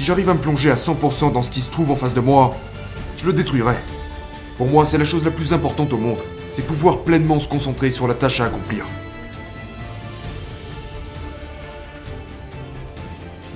J'arrive 0.08 0.30
à 0.30 0.34
me 0.34 0.40
plonger 0.40 0.72
à 0.72 0.76
100% 0.76 1.34
dans 1.34 1.44
ce 1.44 1.52
qui 1.52 1.60
se 1.60 1.70
trouve 1.70 1.92
en 1.92 1.98
face 1.98 2.14
de 2.14 2.22
moi, 2.22 2.56
je 3.18 3.26
le 3.26 3.34
détruirai. 3.34 3.76
Pour 4.58 4.68
moi, 4.68 4.86
c'est 4.86 4.98
la 4.98 5.04
chose 5.04 5.26
la 5.26 5.32
plus 5.32 5.52
importante 5.52 5.92
au 5.92 5.98
monde, 5.98 6.20
c'est 6.48 6.66
pouvoir 6.66 7.00
pleinement 7.00 7.40
se 7.40 7.50
concentrer 7.50 7.92
sur 7.92 8.08
la 8.08 8.14
tâche 8.14 8.40
à 8.40 8.46
accomplir. 8.46 8.86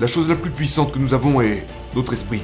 La 0.02 0.08
chose 0.08 0.28
la 0.28 0.36
plus 0.36 0.52
puissante 0.52 0.92
que 0.92 1.00
nous 1.00 1.14
avons 1.14 1.40
est 1.40 1.66
notre 1.96 2.12
esprit. 2.12 2.42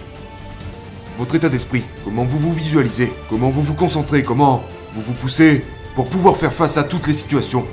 Votre 1.17 1.35
état 1.35 1.49
d'esprit, 1.49 1.83
comment 2.05 2.23
vous 2.23 2.39
vous 2.39 2.53
visualisez, 2.53 3.11
comment 3.29 3.49
vous 3.49 3.61
vous 3.61 3.73
concentrez, 3.73 4.23
comment 4.23 4.63
vous 4.93 5.01
vous 5.01 5.15
poussez 5.15 5.65
pour 5.95 6.07
pouvoir 6.07 6.37
faire 6.37 6.53
face 6.53 6.77
à 6.77 6.85
toutes 6.85 7.07
les 7.07 7.13
situations. 7.13 7.65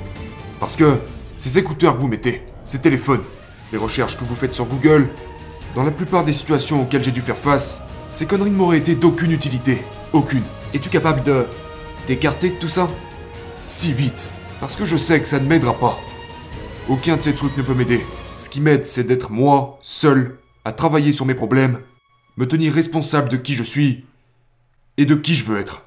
Parce 0.59 0.75
que 0.75 0.97
ces 1.37 1.57
écouteurs 1.57 1.95
que 1.95 2.01
vous 2.01 2.09
mettez, 2.09 2.43
ces 2.65 2.79
téléphones, 2.79 3.23
les 3.71 3.77
recherches 3.77 4.17
que 4.17 4.25
vous 4.25 4.35
faites 4.35 4.53
sur 4.53 4.65
Google, 4.65 5.07
dans 5.75 5.83
la 5.83 5.91
plupart 5.91 6.23
des 6.23 6.31
situations 6.31 6.81
auxquelles 6.81 7.03
j'ai 7.03 7.11
dû 7.11 7.21
faire 7.21 7.37
face, 7.37 7.81
ces 8.09 8.25
conneries 8.25 8.51
ne 8.51 8.55
m'auraient 8.55 8.77
été 8.77 8.95
d'aucune 8.95 9.33
utilité. 9.33 9.81
Aucune. 10.13 10.43
Es-tu 10.73 10.89
capable 10.89 11.21
de 11.23 11.45
t'écarter 12.07 12.49
de 12.51 12.55
tout 12.55 12.69
ça? 12.69 12.87
Si 13.59 13.91
vite. 13.91 14.25
Parce 14.61 14.77
que 14.77 14.85
je 14.85 14.95
sais 14.95 15.19
que 15.19 15.27
ça 15.27 15.39
ne 15.39 15.47
m'aidera 15.47 15.73
pas. 15.73 15.99
Aucun 16.87 17.17
de 17.17 17.21
ces 17.21 17.33
trucs 17.33 17.57
ne 17.57 17.61
peut 17.61 17.73
m'aider. 17.73 18.05
Ce 18.37 18.47
qui 18.47 18.61
m'aide, 18.61 18.85
c'est 18.85 19.03
d'être 19.03 19.31
moi, 19.31 19.79
seul, 19.81 20.37
à 20.63 20.71
travailler 20.71 21.11
sur 21.11 21.25
mes 21.25 21.35
problèmes, 21.35 21.79
me 22.37 22.47
tenir 22.47 22.73
responsable 22.73 23.27
de 23.27 23.37
qui 23.37 23.53
je 23.53 23.63
suis 23.63 24.05
et 24.97 25.05
de 25.05 25.15
qui 25.15 25.35
je 25.35 25.43
veux 25.43 25.59
être. 25.59 25.83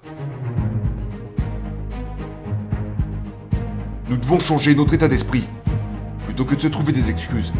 Nous 4.11 4.19
devons 4.19 4.38
changer 4.38 4.75
notre 4.75 4.94
état 4.94 5.08
d'esprit, 5.08 5.46
plutôt 6.25 6.44
que 6.44 6.55
de 6.55 6.61
se 6.61 6.69
trouver 6.69 6.93
des 6.93 7.10
excuses. 7.10 7.53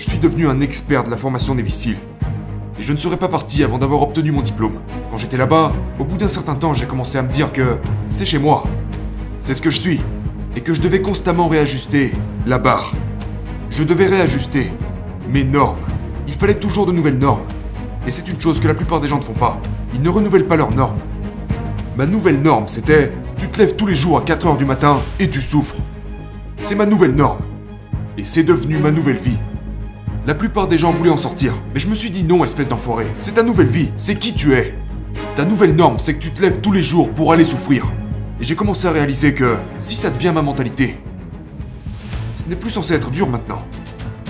Je 0.00 0.06
suis 0.06 0.18
devenu 0.18 0.48
un 0.48 0.62
expert 0.62 1.04
de 1.04 1.10
la 1.10 1.18
formation 1.18 1.54
des 1.54 1.62
missiles. 1.62 1.98
Et 2.78 2.82
je 2.82 2.90
ne 2.90 2.96
serais 2.96 3.18
pas 3.18 3.28
parti 3.28 3.62
avant 3.62 3.76
d'avoir 3.76 4.00
obtenu 4.00 4.32
mon 4.32 4.40
diplôme. 4.40 4.80
Quand 5.10 5.18
j'étais 5.18 5.36
là-bas, 5.36 5.74
au 5.98 6.06
bout 6.06 6.16
d'un 6.16 6.26
certain 6.26 6.54
temps, 6.54 6.72
j'ai 6.72 6.86
commencé 6.86 7.18
à 7.18 7.22
me 7.22 7.28
dire 7.28 7.52
que 7.52 7.76
c'est 8.06 8.24
chez 8.24 8.38
moi. 8.38 8.64
C'est 9.40 9.52
ce 9.52 9.60
que 9.60 9.68
je 9.68 9.78
suis. 9.78 10.00
Et 10.56 10.62
que 10.62 10.72
je 10.72 10.80
devais 10.80 11.02
constamment 11.02 11.48
réajuster 11.48 12.12
la 12.46 12.56
barre. 12.56 12.94
Je 13.68 13.82
devais 13.82 14.06
réajuster 14.06 14.72
mes 15.28 15.44
normes. 15.44 15.84
Il 16.26 16.32
fallait 16.32 16.58
toujours 16.58 16.86
de 16.86 16.92
nouvelles 16.92 17.18
normes. 17.18 17.44
Et 18.06 18.10
c'est 18.10 18.30
une 18.30 18.40
chose 18.40 18.58
que 18.58 18.68
la 18.68 18.74
plupart 18.74 19.02
des 19.02 19.08
gens 19.08 19.18
ne 19.18 19.22
font 19.22 19.34
pas. 19.34 19.60
Ils 19.92 20.00
ne 20.00 20.08
renouvellent 20.08 20.48
pas 20.48 20.56
leurs 20.56 20.74
normes. 20.74 21.00
Ma 21.98 22.06
nouvelle 22.06 22.40
norme, 22.40 22.68
c'était 22.68 23.12
tu 23.36 23.48
te 23.48 23.58
lèves 23.58 23.76
tous 23.76 23.86
les 23.86 23.96
jours 23.96 24.16
à 24.16 24.22
4h 24.22 24.56
du 24.56 24.64
matin 24.64 25.02
et 25.18 25.28
tu 25.28 25.42
souffres. 25.42 25.76
C'est 26.58 26.74
ma 26.74 26.86
nouvelle 26.86 27.14
norme. 27.14 27.40
Et 28.16 28.24
c'est 28.24 28.44
devenu 28.44 28.78
ma 28.78 28.92
nouvelle 28.92 29.18
vie. 29.18 29.38
La 30.26 30.34
plupart 30.34 30.68
des 30.68 30.76
gens 30.76 30.92
voulaient 30.92 31.08
en 31.08 31.16
sortir, 31.16 31.54
mais 31.72 31.80
je 31.80 31.88
me 31.88 31.94
suis 31.94 32.10
dit 32.10 32.24
non, 32.24 32.44
espèce 32.44 32.68
d'enfoiré. 32.68 33.06
C'est 33.16 33.34
ta 33.34 33.42
nouvelle 33.42 33.68
vie, 33.68 33.90
c'est 33.96 34.16
qui 34.16 34.34
tu 34.34 34.52
es. 34.52 34.74
Ta 35.34 35.46
nouvelle 35.46 35.74
norme, 35.74 35.98
c'est 35.98 36.12
que 36.12 36.22
tu 36.22 36.30
te 36.30 36.42
lèves 36.42 36.60
tous 36.60 36.72
les 36.72 36.82
jours 36.82 37.08
pour 37.08 37.32
aller 37.32 37.42
souffrir. 37.42 37.86
Et 38.38 38.44
j'ai 38.44 38.54
commencé 38.54 38.86
à 38.86 38.90
réaliser 38.90 39.32
que 39.32 39.56
si 39.78 39.96
ça 39.96 40.10
devient 40.10 40.32
ma 40.34 40.42
mentalité, 40.42 41.00
ce 42.34 42.44
n'est 42.50 42.56
plus 42.56 42.68
censé 42.68 42.92
être 42.92 43.10
dur 43.10 43.30
maintenant. 43.30 43.62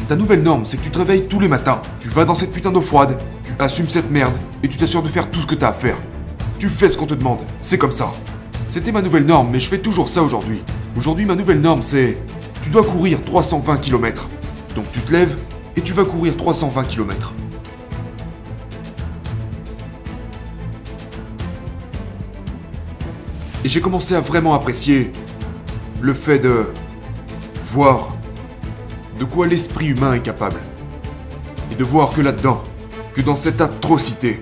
Ta 0.06 0.14
nouvelle 0.14 0.44
norme, 0.44 0.64
c'est 0.64 0.76
que 0.76 0.84
tu 0.84 0.92
te 0.92 0.98
réveilles 0.98 1.26
tous 1.26 1.40
les 1.40 1.48
matins, 1.48 1.82
tu 1.98 2.08
vas 2.08 2.24
dans 2.24 2.36
cette 2.36 2.52
putain 2.52 2.70
d'eau 2.70 2.82
froide, 2.82 3.18
tu 3.42 3.52
assumes 3.58 3.88
cette 3.88 4.12
merde, 4.12 4.36
et 4.62 4.68
tu 4.68 4.78
t'assures 4.78 5.02
de 5.02 5.08
faire 5.08 5.28
tout 5.28 5.40
ce 5.40 5.46
que 5.46 5.56
t'as 5.56 5.70
à 5.70 5.74
faire. 5.74 5.96
Tu 6.60 6.68
fais 6.68 6.88
ce 6.88 6.96
qu'on 6.96 7.06
te 7.06 7.14
demande, 7.14 7.40
c'est 7.62 7.78
comme 7.78 7.90
ça. 7.90 8.12
C'était 8.68 8.92
ma 8.92 9.02
nouvelle 9.02 9.26
norme, 9.26 9.48
mais 9.50 9.58
je 9.58 9.68
fais 9.68 9.78
toujours 9.78 10.08
ça 10.08 10.22
aujourd'hui. 10.22 10.62
Aujourd'hui, 10.96 11.26
ma 11.26 11.34
nouvelle 11.34 11.60
norme, 11.60 11.82
c'est... 11.82 12.16
Tu 12.62 12.70
dois 12.70 12.84
courir 12.84 13.24
320 13.24 13.78
km. 13.78 14.28
Donc 14.76 14.84
tu 14.92 15.00
te 15.00 15.12
lèves, 15.12 15.36
et 15.76 15.80
tu 15.80 15.92
vas 15.92 16.04
courir 16.04 16.36
320 16.36 16.84
km. 16.84 17.32
Et 23.64 23.68
j'ai 23.68 23.80
commencé 23.80 24.14
à 24.14 24.20
vraiment 24.20 24.54
apprécier 24.54 25.12
le 26.00 26.14
fait 26.14 26.38
de 26.38 26.72
voir 27.66 28.14
de 29.18 29.24
quoi 29.26 29.46
l'esprit 29.46 29.88
humain 29.88 30.14
est 30.14 30.22
capable. 30.22 30.56
Et 31.70 31.74
de 31.74 31.84
voir 31.84 32.10
que 32.10 32.22
là-dedans, 32.22 32.62
que 33.12 33.20
dans 33.20 33.36
cette 33.36 33.60
atrocité, 33.60 34.40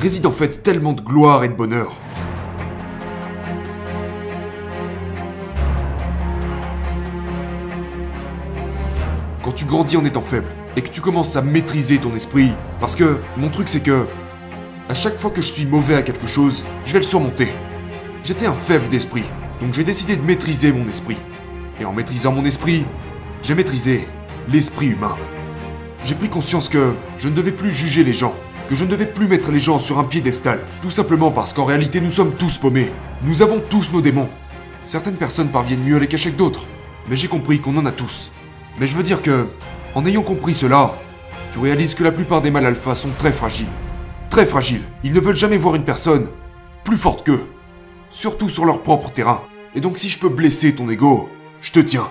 réside 0.00 0.26
en 0.26 0.32
fait 0.32 0.62
tellement 0.62 0.94
de 0.94 1.02
gloire 1.02 1.44
et 1.44 1.48
de 1.48 1.54
bonheur. 1.54 1.92
Tu 9.56 9.64
grandis 9.64 9.96
en 9.96 10.04
étant 10.04 10.22
faible 10.22 10.46
et 10.76 10.82
que 10.82 10.90
tu 10.90 11.00
commences 11.00 11.34
à 11.34 11.42
maîtriser 11.42 11.98
ton 11.98 12.14
esprit. 12.14 12.52
Parce 12.78 12.94
que 12.94 13.18
mon 13.36 13.48
truc 13.48 13.68
c'est 13.68 13.80
que 13.80 14.06
à 14.88 14.94
chaque 14.94 15.18
fois 15.18 15.30
que 15.30 15.40
je 15.40 15.50
suis 15.50 15.64
mauvais 15.64 15.96
à 15.96 16.02
quelque 16.02 16.28
chose, 16.28 16.64
je 16.84 16.92
vais 16.92 17.00
le 17.00 17.04
surmonter. 17.04 17.48
J'étais 18.22 18.46
un 18.46 18.54
faible 18.54 18.88
d'esprit, 18.88 19.24
donc 19.60 19.74
j'ai 19.74 19.82
décidé 19.82 20.14
de 20.14 20.22
maîtriser 20.22 20.72
mon 20.72 20.86
esprit. 20.88 21.16
Et 21.80 21.84
en 21.84 21.92
maîtrisant 21.92 22.32
mon 22.32 22.44
esprit, 22.44 22.84
j'ai 23.42 23.54
maîtrisé 23.54 24.06
l'esprit 24.48 24.88
humain. 24.88 25.16
J'ai 26.04 26.14
pris 26.14 26.28
conscience 26.28 26.68
que 26.68 26.92
je 27.18 27.28
ne 27.28 27.34
devais 27.34 27.50
plus 27.50 27.70
juger 27.70 28.04
les 28.04 28.12
gens, 28.12 28.34
que 28.68 28.74
je 28.74 28.84
ne 28.84 28.90
devais 28.90 29.06
plus 29.06 29.26
mettre 29.26 29.50
les 29.50 29.58
gens 29.58 29.78
sur 29.78 29.98
un 29.98 30.04
piédestal, 30.04 30.60
tout 30.82 30.90
simplement 30.90 31.30
parce 31.30 31.52
qu'en 31.52 31.64
réalité 31.64 32.00
nous 32.00 32.10
sommes 32.10 32.34
tous 32.34 32.58
paumés. 32.58 32.92
Nous 33.22 33.42
avons 33.42 33.60
tous 33.60 33.90
nos 33.92 34.02
démons. 34.02 34.28
Certaines 34.84 35.16
personnes 35.16 35.48
parviennent 35.48 35.82
mieux 35.82 35.96
à 35.96 36.00
les 36.00 36.06
cacher 36.06 36.30
que 36.30 36.38
d'autres, 36.38 36.66
mais 37.08 37.16
j'ai 37.16 37.28
compris 37.28 37.58
qu'on 37.58 37.76
en 37.78 37.86
a 37.86 37.92
tous. 37.92 38.30
Mais 38.78 38.86
je 38.86 38.94
veux 38.94 39.02
dire 39.02 39.22
que, 39.22 39.46
en 39.94 40.04
ayant 40.04 40.22
compris 40.22 40.54
cela, 40.54 40.92
tu 41.50 41.58
réalises 41.58 41.94
que 41.94 42.04
la 42.04 42.12
plupart 42.12 42.42
des 42.42 42.50
mâles 42.50 42.66
alpha 42.66 42.94
sont 42.94 43.10
très 43.16 43.32
fragiles. 43.32 43.66
Très 44.28 44.44
fragiles. 44.44 44.84
Ils 45.02 45.14
ne 45.14 45.20
veulent 45.20 45.36
jamais 45.36 45.56
voir 45.56 45.74
une 45.74 45.84
personne 45.84 46.28
plus 46.84 46.98
forte 46.98 47.24
qu'eux. 47.24 47.46
Surtout 48.10 48.50
sur 48.50 48.66
leur 48.66 48.82
propre 48.82 49.10
terrain. 49.10 49.42
Et 49.74 49.80
donc 49.80 49.98
si 49.98 50.10
je 50.10 50.18
peux 50.18 50.28
blesser 50.28 50.74
ton 50.74 50.88
ego, 50.90 51.28
je 51.62 51.72
te 51.72 51.80
tiens. 51.80 52.08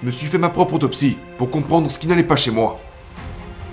Je 0.00 0.06
me 0.06 0.10
suis 0.10 0.26
fait 0.26 0.38
ma 0.38 0.48
propre 0.48 0.74
autopsie 0.74 1.18
pour 1.36 1.50
comprendre 1.50 1.90
ce 1.90 1.98
qui 1.98 2.08
n'allait 2.08 2.22
pas 2.22 2.36
chez 2.36 2.50
moi. 2.50 2.80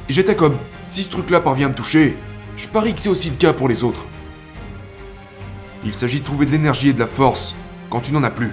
Et 0.09 0.13
j'étais 0.13 0.35
comme, 0.35 0.57
si 0.85 1.03
ce 1.03 1.09
truc-là 1.09 1.39
parvient 1.39 1.67
à 1.67 1.69
me 1.69 1.75
toucher, 1.75 2.17
je 2.57 2.67
parie 2.67 2.93
que 2.93 2.99
c'est 2.99 3.09
aussi 3.09 3.29
le 3.29 3.37
cas 3.37 3.53
pour 3.53 3.69
les 3.69 3.85
autres. 3.85 4.05
Il 5.85 5.93
s'agit 5.93 6.19
de 6.19 6.25
trouver 6.25 6.45
de 6.45 6.51
l'énergie 6.51 6.89
et 6.89 6.93
de 6.93 6.99
la 6.99 7.07
force 7.07 7.55
quand 7.89 8.01
tu 8.01 8.11
n'en 8.11 8.23
as 8.23 8.29
plus. 8.29 8.51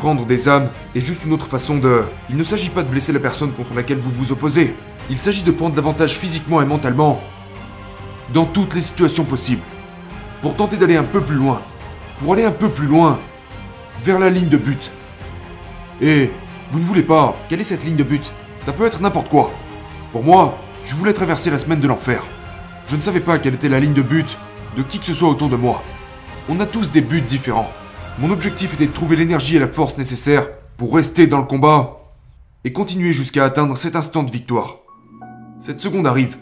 Prendre 0.00 0.24
des 0.24 0.48
âmes 0.48 0.70
est 0.94 1.00
juste 1.00 1.26
une 1.26 1.34
autre 1.34 1.46
façon 1.46 1.76
de... 1.76 2.04
Il 2.30 2.36
ne 2.38 2.42
s'agit 2.42 2.70
pas 2.70 2.82
de 2.82 2.88
blesser 2.88 3.12
la 3.12 3.20
personne 3.20 3.52
contre 3.52 3.74
laquelle 3.74 3.98
vous 3.98 4.10
vous 4.10 4.32
opposez. 4.32 4.74
Il 5.10 5.18
s'agit 5.18 5.42
de 5.42 5.50
prendre 5.50 5.76
l'avantage 5.76 6.16
physiquement 6.16 6.62
et 6.62 6.64
mentalement 6.64 7.20
dans 8.32 8.46
toutes 8.46 8.74
les 8.74 8.80
situations 8.80 9.26
possibles. 9.26 9.60
Pour 10.40 10.56
tenter 10.56 10.78
d'aller 10.78 10.96
un 10.96 11.04
peu 11.04 11.20
plus 11.20 11.36
loin. 11.36 11.60
Pour 12.18 12.32
aller 12.32 12.46
un 12.46 12.50
peu 12.50 12.70
plus 12.70 12.86
loin 12.86 13.20
vers 14.02 14.18
la 14.18 14.30
ligne 14.30 14.48
de 14.48 14.56
but. 14.56 14.90
Et 16.00 16.30
vous 16.70 16.78
ne 16.78 16.84
voulez 16.84 17.02
pas, 17.02 17.36
quelle 17.50 17.60
est 17.60 17.64
cette 17.64 17.84
ligne 17.84 17.96
de 17.96 18.02
but? 18.02 18.32
Ça 18.56 18.72
peut 18.72 18.86
être 18.86 19.02
n'importe 19.02 19.28
quoi. 19.28 19.50
Pour 20.12 20.24
moi, 20.24 20.56
je 20.82 20.94
voulais 20.94 21.12
traverser 21.12 21.50
la 21.50 21.58
semaine 21.58 21.80
de 21.80 21.88
l'enfer. 21.88 22.22
Je 22.88 22.96
ne 22.96 23.02
savais 23.02 23.20
pas 23.20 23.38
quelle 23.38 23.52
était 23.52 23.68
la 23.68 23.80
ligne 23.80 23.92
de 23.92 24.00
but 24.00 24.38
de 24.78 24.82
qui 24.82 24.98
que 24.98 25.04
ce 25.04 25.12
soit 25.12 25.28
autour 25.28 25.50
de 25.50 25.56
moi. 25.56 25.82
On 26.48 26.58
a 26.58 26.64
tous 26.64 26.90
des 26.90 27.02
buts 27.02 27.20
différents. 27.20 27.70
Mon 28.18 28.30
objectif 28.30 28.74
était 28.74 28.86
de 28.86 28.92
trouver 28.92 29.16
l'énergie 29.16 29.56
et 29.56 29.60
la 29.60 29.68
force 29.68 29.96
nécessaires 29.96 30.48
pour 30.76 30.94
rester 30.94 31.26
dans 31.26 31.38
le 31.38 31.44
combat 31.44 32.12
et 32.64 32.72
continuer 32.72 33.12
jusqu'à 33.12 33.44
atteindre 33.44 33.76
cet 33.76 33.96
instant 33.96 34.22
de 34.22 34.30
victoire. 34.30 34.78
Cette 35.58 35.80
seconde 35.80 36.06
arrive. 36.06 36.38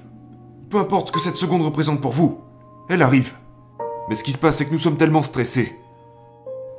Peu 0.70 0.78
importe 0.78 1.08
ce 1.08 1.12
que 1.12 1.20
cette 1.20 1.36
seconde 1.36 1.62
représente 1.62 2.00
pour 2.00 2.12
vous, 2.12 2.40
elle 2.88 3.02
arrive. 3.02 3.32
Mais 4.08 4.16
ce 4.16 4.24
qui 4.24 4.32
se 4.32 4.38
passe, 4.38 4.56
c'est 4.56 4.64
que 4.64 4.72
nous 4.72 4.78
sommes 4.78 4.96
tellement 4.96 5.22
stressés 5.22 5.78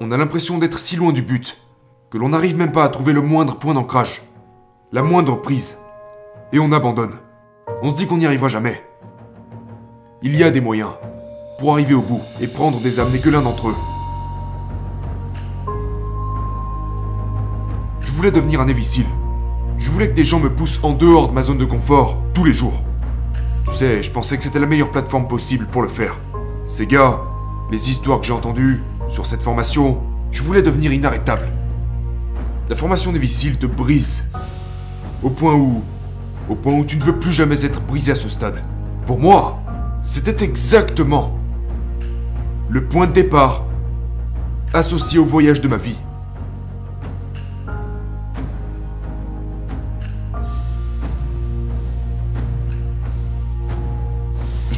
on 0.01 0.11
a 0.11 0.17
l'impression 0.17 0.57
d'être 0.57 0.79
si 0.79 0.95
loin 0.95 1.11
du 1.11 1.21
but 1.21 1.57
que 2.09 2.17
l'on 2.17 2.29
n'arrive 2.29 2.57
même 2.57 2.71
pas 2.71 2.85
à 2.85 2.89
trouver 2.89 3.11
le 3.11 3.21
moindre 3.21 3.55
point 3.55 3.73
d'ancrage, 3.73 4.21
la 4.93 5.03
moindre 5.03 5.35
prise, 5.35 5.79
et 6.53 6.59
on 6.59 6.71
abandonne. 6.71 7.15
On 7.81 7.89
se 7.89 7.95
dit 7.95 8.07
qu'on 8.07 8.17
n'y 8.17 8.25
arrivera 8.25 8.47
jamais. 8.47 8.81
Il 10.21 10.35
y 10.35 10.43
a 10.43 10.51
des 10.51 10.61
moyens 10.61 10.91
pour 11.59 11.73
arriver 11.73 11.93
au 11.93 12.01
bout 12.01 12.21
et 12.39 12.47
prendre 12.47 12.79
des 12.79 12.99
âmes 12.99 13.11
n'est 13.11 13.19
que 13.19 13.29
l'un 13.29 13.41
d'entre 13.41 13.69
eux. 13.69 13.75
Voulais 18.19 18.31
devenir 18.31 18.59
un 18.59 18.67
évicile. 18.67 19.05
Je 19.77 19.89
voulais 19.89 20.09
que 20.09 20.13
des 20.13 20.25
gens 20.25 20.41
me 20.41 20.49
poussent 20.49 20.81
en 20.83 20.91
dehors 20.91 21.29
de 21.29 21.33
ma 21.33 21.41
zone 21.41 21.57
de 21.57 21.63
confort 21.63 22.17
tous 22.33 22.43
les 22.43 22.51
jours. 22.51 22.83
Tu 23.63 23.71
sais, 23.71 24.03
je 24.03 24.11
pensais 24.11 24.35
que 24.35 24.43
c'était 24.43 24.59
la 24.59 24.65
meilleure 24.65 24.91
plateforme 24.91 25.25
possible 25.25 25.67
pour 25.67 25.83
le 25.83 25.87
faire. 25.87 26.17
Ces 26.65 26.85
gars, 26.85 27.21
les 27.71 27.89
histoires 27.89 28.19
que 28.19 28.25
j'ai 28.25 28.33
entendues, 28.33 28.83
sur 29.07 29.25
cette 29.25 29.41
formation, 29.41 29.99
je 30.31 30.43
voulais 30.43 30.61
devenir 30.61 30.91
inarrêtable. 30.91 31.47
La 32.67 32.75
formation 32.75 33.13
des 33.13 33.19
vissiles 33.19 33.57
te 33.57 33.67
brise. 33.67 34.25
Au 35.23 35.29
point 35.29 35.53
où... 35.53 35.81
Au 36.49 36.55
point 36.55 36.73
où 36.73 36.83
tu 36.83 36.97
ne 36.97 37.03
veux 37.03 37.17
plus 37.17 37.31
jamais 37.31 37.63
être 37.63 37.79
brisé 37.79 38.11
à 38.11 38.15
ce 38.15 38.27
stade. 38.27 38.61
Pour 39.05 39.17
moi, 39.17 39.61
c'était 40.01 40.43
exactement 40.43 41.39
le 42.67 42.83
point 42.83 43.07
de 43.07 43.13
départ 43.13 43.63
associé 44.73 45.19
au 45.19 45.25
voyage 45.25 45.61
de 45.61 45.69
ma 45.69 45.77
vie. 45.77 45.95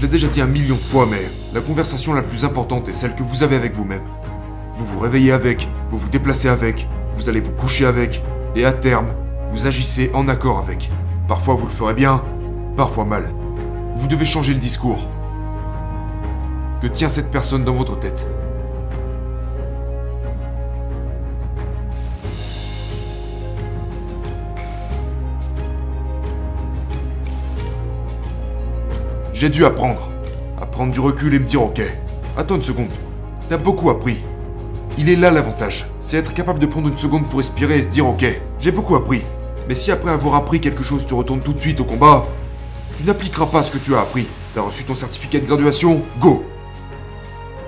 Je 0.02 0.08
l'ai 0.08 0.14
déjà 0.14 0.30
dit 0.30 0.42
un 0.42 0.48
million 0.48 0.74
de 0.74 0.82
fois, 0.82 1.06
mais 1.06 1.30
la 1.54 1.62
conversation 1.62 2.14
la 2.16 2.24
plus 2.24 2.44
importante 2.44 2.90
est 2.90 2.92
celle 2.92 3.14
que 3.14 3.22
vous 3.22 3.44
avez 3.44 3.56
avec 3.56 3.76
vous-même. 3.76 4.02
Vous 4.76 4.84
vous 4.84 5.00
réveillez 5.00 5.32
avec, 5.32 5.70
vous 5.92 6.00
vous 6.00 6.10
déplacez 6.10 6.50
avec, 6.50 6.88
vous 7.14 7.30
allez 7.30 7.40
vous 7.40 7.52
coucher 7.52 7.86
avec, 7.86 8.24
et 8.56 8.66
à 8.66 8.74
terme, 8.74 9.10
vous 9.52 9.68
agissez 9.68 10.10
en 10.16 10.28
accord 10.28 10.58
avec. 10.58 10.90
Parfois 11.28 11.54
vous 11.54 11.66
le 11.68 11.72
ferez 11.72 11.94
bien, 11.94 12.24
parfois 12.76 13.06
mal. 13.06 13.32
Vous 13.96 14.08
devez 14.08 14.26
changer 14.26 14.56
le 14.56 14.60
discours. 14.60 15.08
Que 16.82 16.88
tient 16.88 17.08
cette 17.08 17.30
personne 17.30 17.64
dans 17.64 17.76
votre 17.76 18.00
tête 18.00 18.26
J'ai 29.42 29.50
dû 29.50 29.66
apprendre. 29.66 30.08
À 30.62 30.68
prendre 30.68 30.94
du 30.94 31.00
recul 31.00 31.34
et 31.34 31.40
me 31.40 31.46
dire 31.46 31.64
ok. 31.64 31.82
Attends 32.38 32.58
une 32.58 32.62
seconde. 32.62 32.92
T'as 33.50 33.58
beaucoup 33.58 33.90
appris. 33.90 34.20
Il 35.00 35.10
est 35.10 35.16
là 35.16 35.32
l'avantage. 35.32 35.88
C'est 36.00 36.18
être 36.18 36.36
capable 36.36 36.60
de 36.60 36.68
prendre 36.68 36.90
une 36.90 36.98
seconde 37.00 37.28
pour 37.28 37.40
respirer 37.40 37.80
et 37.80 37.82
se 37.82 37.88
dire 37.88 38.06
ok. 38.06 38.24
J'ai 38.60 38.72
beaucoup 38.72 38.96
appris. 38.96 39.24
Mais 39.68 39.74
si 39.74 39.92
après 39.92 40.12
avoir 40.12 40.36
appris 40.36 40.62
quelque 40.62 40.84
chose 40.84 41.08
tu 41.08 41.16
retournes 41.16 41.42
tout 41.42 41.54
de 41.54 41.60
suite 41.60 41.80
au 41.80 41.86
combat, 41.86 42.28
tu 42.96 43.04
n'appliqueras 43.04 43.48
pas 43.48 43.64
ce 43.64 43.72
que 43.72 43.80
tu 43.80 43.96
as 43.96 44.02
appris. 44.02 44.28
T'as 44.54 44.62
reçu 44.62 44.84
ton 44.84 44.94
certificat 44.94 45.40
de 45.40 45.48
graduation, 45.48 46.04
go 46.20 46.46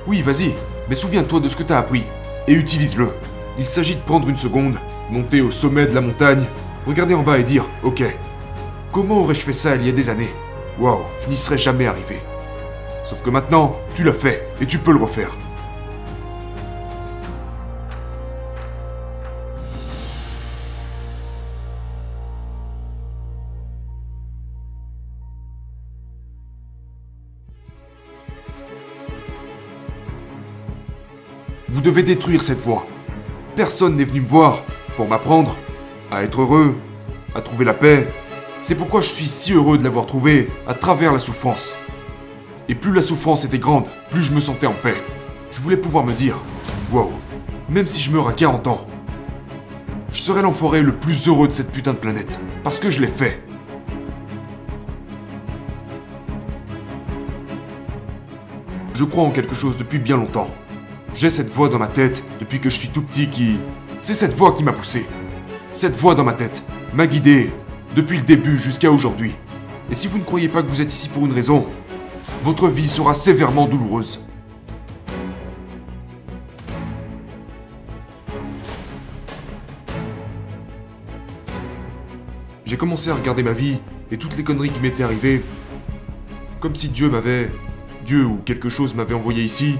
Oui, 0.05 0.21
vas-y, 0.21 0.53
mais 0.89 0.95
souviens-toi 0.95 1.39
de 1.39 1.49
ce 1.49 1.55
que 1.55 1.63
t'as 1.63 1.79
appris 1.79 2.03
et 2.47 2.53
utilise-le. 2.53 3.09
Il 3.57 3.65
s'agit 3.65 3.95
de 3.95 4.01
prendre 4.01 4.29
une 4.29 4.37
seconde, 4.37 4.75
monter 5.09 5.41
au 5.41 5.49
sommet 5.49 5.87
de 5.87 5.95
la 5.95 6.01
montagne, 6.01 6.45
regarder 6.85 7.15
en 7.15 7.23
bas 7.23 7.39
et 7.39 7.43
dire 7.43 7.65
ok. 7.81 8.03
Comment 8.91 9.21
aurais-je 9.21 9.41
fait 9.41 9.53
ça 9.53 9.75
il 9.75 9.87
y 9.87 9.89
a 9.89 9.91
des 9.91 10.09
années? 10.11 10.29
Waouh, 10.79 11.03
je 11.23 11.29
n'y 11.29 11.37
serais 11.37 11.57
jamais 11.57 11.85
arrivé. 11.85 12.19
Sauf 13.05 13.21
que 13.21 13.29
maintenant, 13.29 13.77
tu 13.93 14.03
l'as 14.03 14.13
fait, 14.13 14.47
et 14.59 14.65
tu 14.65 14.79
peux 14.79 14.91
le 14.91 14.99
refaire. 14.99 15.31
Vous 31.69 31.81
devez 31.81 32.03
détruire 32.03 32.41
cette 32.41 32.61
voie. 32.61 32.85
Personne 33.55 33.95
n'est 33.95 34.05
venu 34.05 34.21
me 34.21 34.27
voir 34.27 34.63
pour 34.95 35.07
m'apprendre 35.07 35.57
à 36.11 36.23
être 36.23 36.41
heureux, 36.41 36.75
à 37.35 37.41
trouver 37.41 37.65
la 37.65 37.73
paix, 37.73 38.07
c'est 38.63 38.75
pourquoi 38.75 39.01
je 39.01 39.09
suis 39.09 39.27
si 39.27 39.51
heureux 39.51 39.77
de 39.77 39.83
l'avoir 39.83 40.05
trouvé 40.05 40.49
à 40.65 40.73
travers 40.73 41.11
la 41.11 41.19
souffrance. 41.19 41.75
Et 42.69 42.75
plus 42.75 42.93
la 42.93 43.01
souffrance 43.01 43.43
était 43.43 43.59
grande, 43.59 43.89
plus 44.09 44.23
je 44.23 44.33
me 44.33 44.39
sentais 44.39 44.67
en 44.67 44.73
paix. 44.73 44.95
Je 45.51 45.59
voulais 45.59 45.75
pouvoir 45.75 46.05
me 46.05 46.13
dire, 46.13 46.41
wow, 46.93 47.11
même 47.69 47.87
si 47.87 48.01
je 48.01 48.09
meurs 48.09 48.29
à 48.29 48.33
40 48.33 48.67
ans, 48.67 48.87
je 50.11 50.19
serai 50.21 50.41
l'enfoiré 50.41 50.81
le 50.81 50.95
plus 50.95 51.27
heureux 51.27 51.49
de 51.49 51.53
cette 51.53 51.73
putain 51.73 51.91
de 51.91 51.97
planète. 51.97 52.39
Parce 52.63 52.79
que 52.79 52.89
je 52.89 53.01
l'ai 53.01 53.07
fait. 53.07 53.43
Je 58.93 59.03
crois 59.03 59.23
en 59.23 59.31
quelque 59.31 59.55
chose 59.55 59.75
depuis 59.75 59.99
bien 59.99 60.15
longtemps. 60.15 60.47
J'ai 61.13 61.29
cette 61.29 61.49
voix 61.49 61.67
dans 61.67 61.79
ma 61.79 61.87
tête 61.87 62.23
depuis 62.39 62.61
que 62.61 62.69
je 62.69 62.77
suis 62.77 62.89
tout 62.89 63.01
petit 63.01 63.29
qui... 63.29 63.59
C'est 63.97 64.13
cette 64.13 64.33
voix 64.33 64.53
qui 64.53 64.63
m'a 64.63 64.71
poussé. 64.71 65.05
Cette 65.73 65.97
voix 65.97 66.15
dans 66.15 66.23
ma 66.23 66.33
tête 66.33 66.63
m'a 66.93 67.07
guidé 67.07 67.51
depuis 67.95 68.17
le 68.17 68.23
début 68.23 68.57
jusqu'à 68.57 68.91
aujourd'hui. 68.91 69.35
Et 69.91 69.95
si 69.95 70.07
vous 70.07 70.17
ne 70.17 70.23
croyez 70.23 70.47
pas 70.47 70.63
que 70.63 70.69
vous 70.69 70.81
êtes 70.81 70.91
ici 70.91 71.09
pour 71.09 71.25
une 71.25 71.33
raison, 71.33 71.67
votre 72.43 72.67
vie 72.67 72.87
sera 72.87 73.13
sévèrement 73.13 73.67
douloureuse. 73.67 74.19
J'ai 82.65 82.77
commencé 82.77 83.11
à 83.11 83.15
regarder 83.15 83.43
ma 83.43 83.51
vie 83.51 83.79
et 84.11 84.17
toutes 84.17 84.35
les 84.35 84.43
conneries 84.43 84.71
qui 84.71 84.79
m'étaient 84.79 85.03
arrivées 85.03 85.43
comme 86.59 86.75
si 86.75 86.89
Dieu 86.89 87.09
m'avait, 87.09 87.51
Dieu 88.05 88.25
ou 88.25 88.37
quelque 88.37 88.69
chose 88.69 88.95
m'avait 88.95 89.13
envoyé 89.13 89.43
ici 89.43 89.77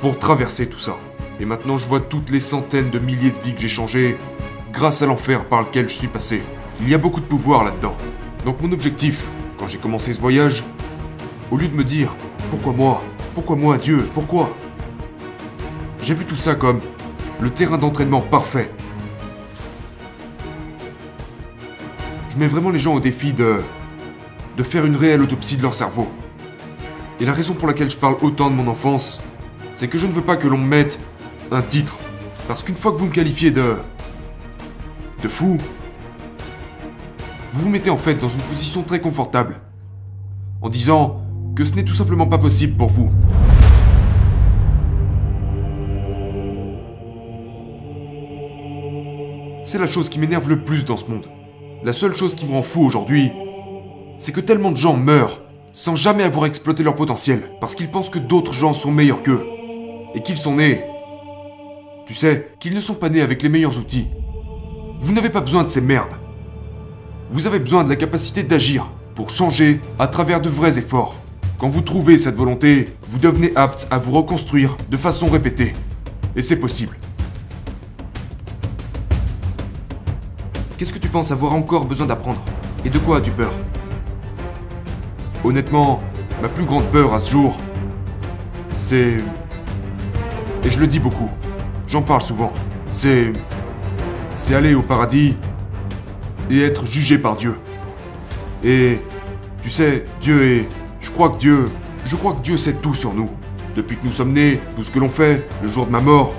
pour 0.00 0.18
traverser 0.18 0.68
tout 0.68 0.78
ça. 0.78 0.98
Et 1.40 1.46
maintenant 1.46 1.78
je 1.78 1.86
vois 1.86 2.00
toutes 2.00 2.30
les 2.30 2.40
centaines 2.40 2.90
de 2.90 2.98
milliers 2.98 3.30
de 3.30 3.38
vies 3.38 3.54
que 3.54 3.60
j'ai 3.60 3.68
changées 3.68 4.18
grâce 4.72 5.00
à 5.00 5.06
l'enfer 5.06 5.44
par 5.46 5.62
lequel 5.62 5.88
je 5.88 5.94
suis 5.94 6.08
passé. 6.08 6.42
Il 6.80 6.88
y 6.88 6.94
a 6.94 6.98
beaucoup 6.98 7.20
de 7.20 7.26
pouvoir 7.26 7.64
là-dedans. 7.64 7.96
Donc 8.44 8.60
mon 8.60 8.72
objectif, 8.72 9.24
quand 9.58 9.68
j'ai 9.68 9.78
commencé 9.78 10.12
ce 10.12 10.20
voyage, 10.20 10.64
au 11.50 11.56
lieu 11.56 11.68
de 11.68 11.74
me 11.74 11.84
dire 11.84 12.14
pourquoi 12.50 12.72
moi 12.72 13.02
Pourquoi 13.34 13.56
moi 13.56 13.78
Dieu 13.78 14.08
Pourquoi? 14.14 14.54
J'ai 16.00 16.14
vu 16.14 16.24
tout 16.24 16.36
ça 16.36 16.54
comme 16.54 16.80
le 17.40 17.50
terrain 17.50 17.78
d'entraînement 17.78 18.20
parfait. 18.20 18.70
Je 22.30 22.36
mets 22.36 22.48
vraiment 22.48 22.70
les 22.70 22.78
gens 22.78 22.94
au 22.94 23.00
défi 23.00 23.32
de 23.32 23.60
de 24.56 24.62
faire 24.62 24.84
une 24.84 24.96
réelle 24.96 25.22
autopsie 25.22 25.56
de 25.56 25.62
leur 25.62 25.74
cerveau. 25.74 26.08
Et 27.20 27.24
la 27.24 27.32
raison 27.32 27.54
pour 27.54 27.68
laquelle 27.68 27.90
je 27.90 27.96
parle 27.96 28.16
autant 28.22 28.50
de 28.50 28.54
mon 28.54 28.68
enfance, 28.68 29.20
c'est 29.72 29.88
que 29.88 29.98
je 29.98 30.06
ne 30.06 30.12
veux 30.12 30.22
pas 30.22 30.36
que 30.36 30.46
l'on 30.46 30.58
me 30.58 30.66
mette 30.66 30.98
un 31.50 31.62
titre. 31.62 31.96
Parce 32.48 32.62
qu'une 32.62 32.76
fois 32.76 32.92
que 32.92 32.98
vous 32.98 33.06
me 33.06 33.12
qualifiez 33.12 33.50
de... 33.50 33.76
de 35.22 35.28
fou, 35.28 35.58
vous 37.54 37.62
vous 37.62 37.68
mettez 37.68 37.90
en 37.90 37.96
fait 37.96 38.16
dans 38.16 38.28
une 38.28 38.40
position 38.40 38.82
très 38.82 39.00
confortable. 39.00 39.60
En 40.60 40.68
disant 40.68 41.22
que 41.54 41.64
ce 41.64 41.76
n'est 41.76 41.84
tout 41.84 41.94
simplement 41.94 42.26
pas 42.26 42.36
possible 42.36 42.76
pour 42.76 42.88
vous. 42.88 43.12
C'est 49.64 49.78
la 49.78 49.86
chose 49.86 50.08
qui 50.08 50.18
m'énerve 50.18 50.48
le 50.48 50.64
plus 50.64 50.84
dans 50.84 50.96
ce 50.96 51.08
monde. 51.08 51.28
La 51.84 51.92
seule 51.92 52.12
chose 52.12 52.34
qui 52.34 52.44
me 52.44 52.52
rend 52.52 52.62
fou 52.62 52.80
aujourd'hui, 52.82 53.30
c'est 54.18 54.32
que 54.32 54.40
tellement 54.40 54.72
de 54.72 54.76
gens 54.76 54.96
meurent 54.96 55.40
sans 55.72 55.94
jamais 55.94 56.24
avoir 56.24 56.46
exploité 56.46 56.82
leur 56.82 56.96
potentiel, 56.96 57.50
parce 57.60 57.76
qu'ils 57.76 57.90
pensent 57.90 58.10
que 58.10 58.18
d'autres 58.18 58.52
gens 58.52 58.72
sont 58.72 58.90
meilleurs 58.90 59.22
qu'eux, 59.22 59.44
et 60.14 60.22
qu'ils 60.22 60.36
sont 60.36 60.56
nés. 60.56 60.84
Tu 62.06 62.14
sais, 62.14 62.52
qu'ils 62.58 62.74
ne 62.74 62.80
sont 62.80 62.94
pas 62.94 63.10
nés 63.10 63.20
avec 63.20 63.42
les 63.42 63.48
meilleurs 63.48 63.78
outils. 63.78 64.08
Vous 65.00 65.12
n'avez 65.12 65.30
pas 65.30 65.40
besoin 65.40 65.62
de 65.62 65.68
ces 65.68 65.80
merdes. 65.80 66.14
Vous 67.30 67.46
avez 67.46 67.58
besoin 67.58 67.84
de 67.84 67.88
la 67.88 67.96
capacité 67.96 68.42
d'agir 68.42 68.90
pour 69.14 69.30
changer 69.30 69.80
à 69.98 70.06
travers 70.06 70.40
de 70.40 70.48
vrais 70.48 70.78
efforts. 70.78 71.16
Quand 71.58 71.68
vous 71.68 71.80
trouvez 71.80 72.18
cette 72.18 72.36
volonté, 72.36 72.94
vous 73.08 73.18
devenez 73.18 73.52
apte 73.56 73.86
à 73.90 73.98
vous 73.98 74.12
reconstruire 74.12 74.76
de 74.90 74.96
façon 74.96 75.28
répétée. 75.28 75.72
Et 76.36 76.42
c'est 76.42 76.60
possible. 76.60 76.96
Qu'est-ce 80.76 80.92
que 80.92 80.98
tu 80.98 81.08
penses 81.08 81.30
avoir 81.30 81.54
encore 81.54 81.86
besoin 81.86 82.06
d'apprendre? 82.06 82.42
Et 82.84 82.90
de 82.90 82.98
quoi 82.98 83.18
as-tu 83.18 83.30
peur? 83.30 83.52
Honnêtement, 85.42 86.02
ma 86.42 86.48
plus 86.48 86.64
grande 86.64 86.84
peur 86.86 87.14
à 87.14 87.20
ce 87.20 87.30
jour, 87.30 87.56
c'est... 88.74 89.18
Et 90.62 90.70
je 90.70 90.80
le 90.80 90.86
dis 90.86 90.98
beaucoup, 90.98 91.30
j'en 91.86 92.02
parle 92.02 92.22
souvent, 92.22 92.52
c'est... 92.88 93.32
C'est 94.34 94.54
aller 94.54 94.74
au 94.74 94.82
paradis 94.82 95.36
et 96.50 96.62
être 96.62 96.86
jugé 96.86 97.18
par 97.18 97.36
Dieu. 97.36 97.56
Et... 98.62 99.00
Tu 99.62 99.70
sais, 99.70 100.04
Dieu 100.20 100.44
est... 100.44 100.68
Je 101.00 101.10
crois 101.10 101.30
que 101.30 101.38
Dieu... 101.38 101.70
Je 102.04 102.16
crois 102.16 102.34
que 102.34 102.42
Dieu 102.42 102.58
sait 102.58 102.74
tout 102.74 102.92
sur 102.92 103.14
nous. 103.14 103.30
Depuis 103.74 103.96
que 103.96 104.04
nous 104.04 104.12
sommes 104.12 104.32
nés, 104.32 104.60
tout 104.76 104.82
ce 104.82 104.90
que 104.90 104.98
l'on 104.98 105.08
fait, 105.08 105.48
le 105.62 105.68
jour 105.68 105.86
de 105.86 105.90
ma 105.90 106.00
mort, 106.00 106.34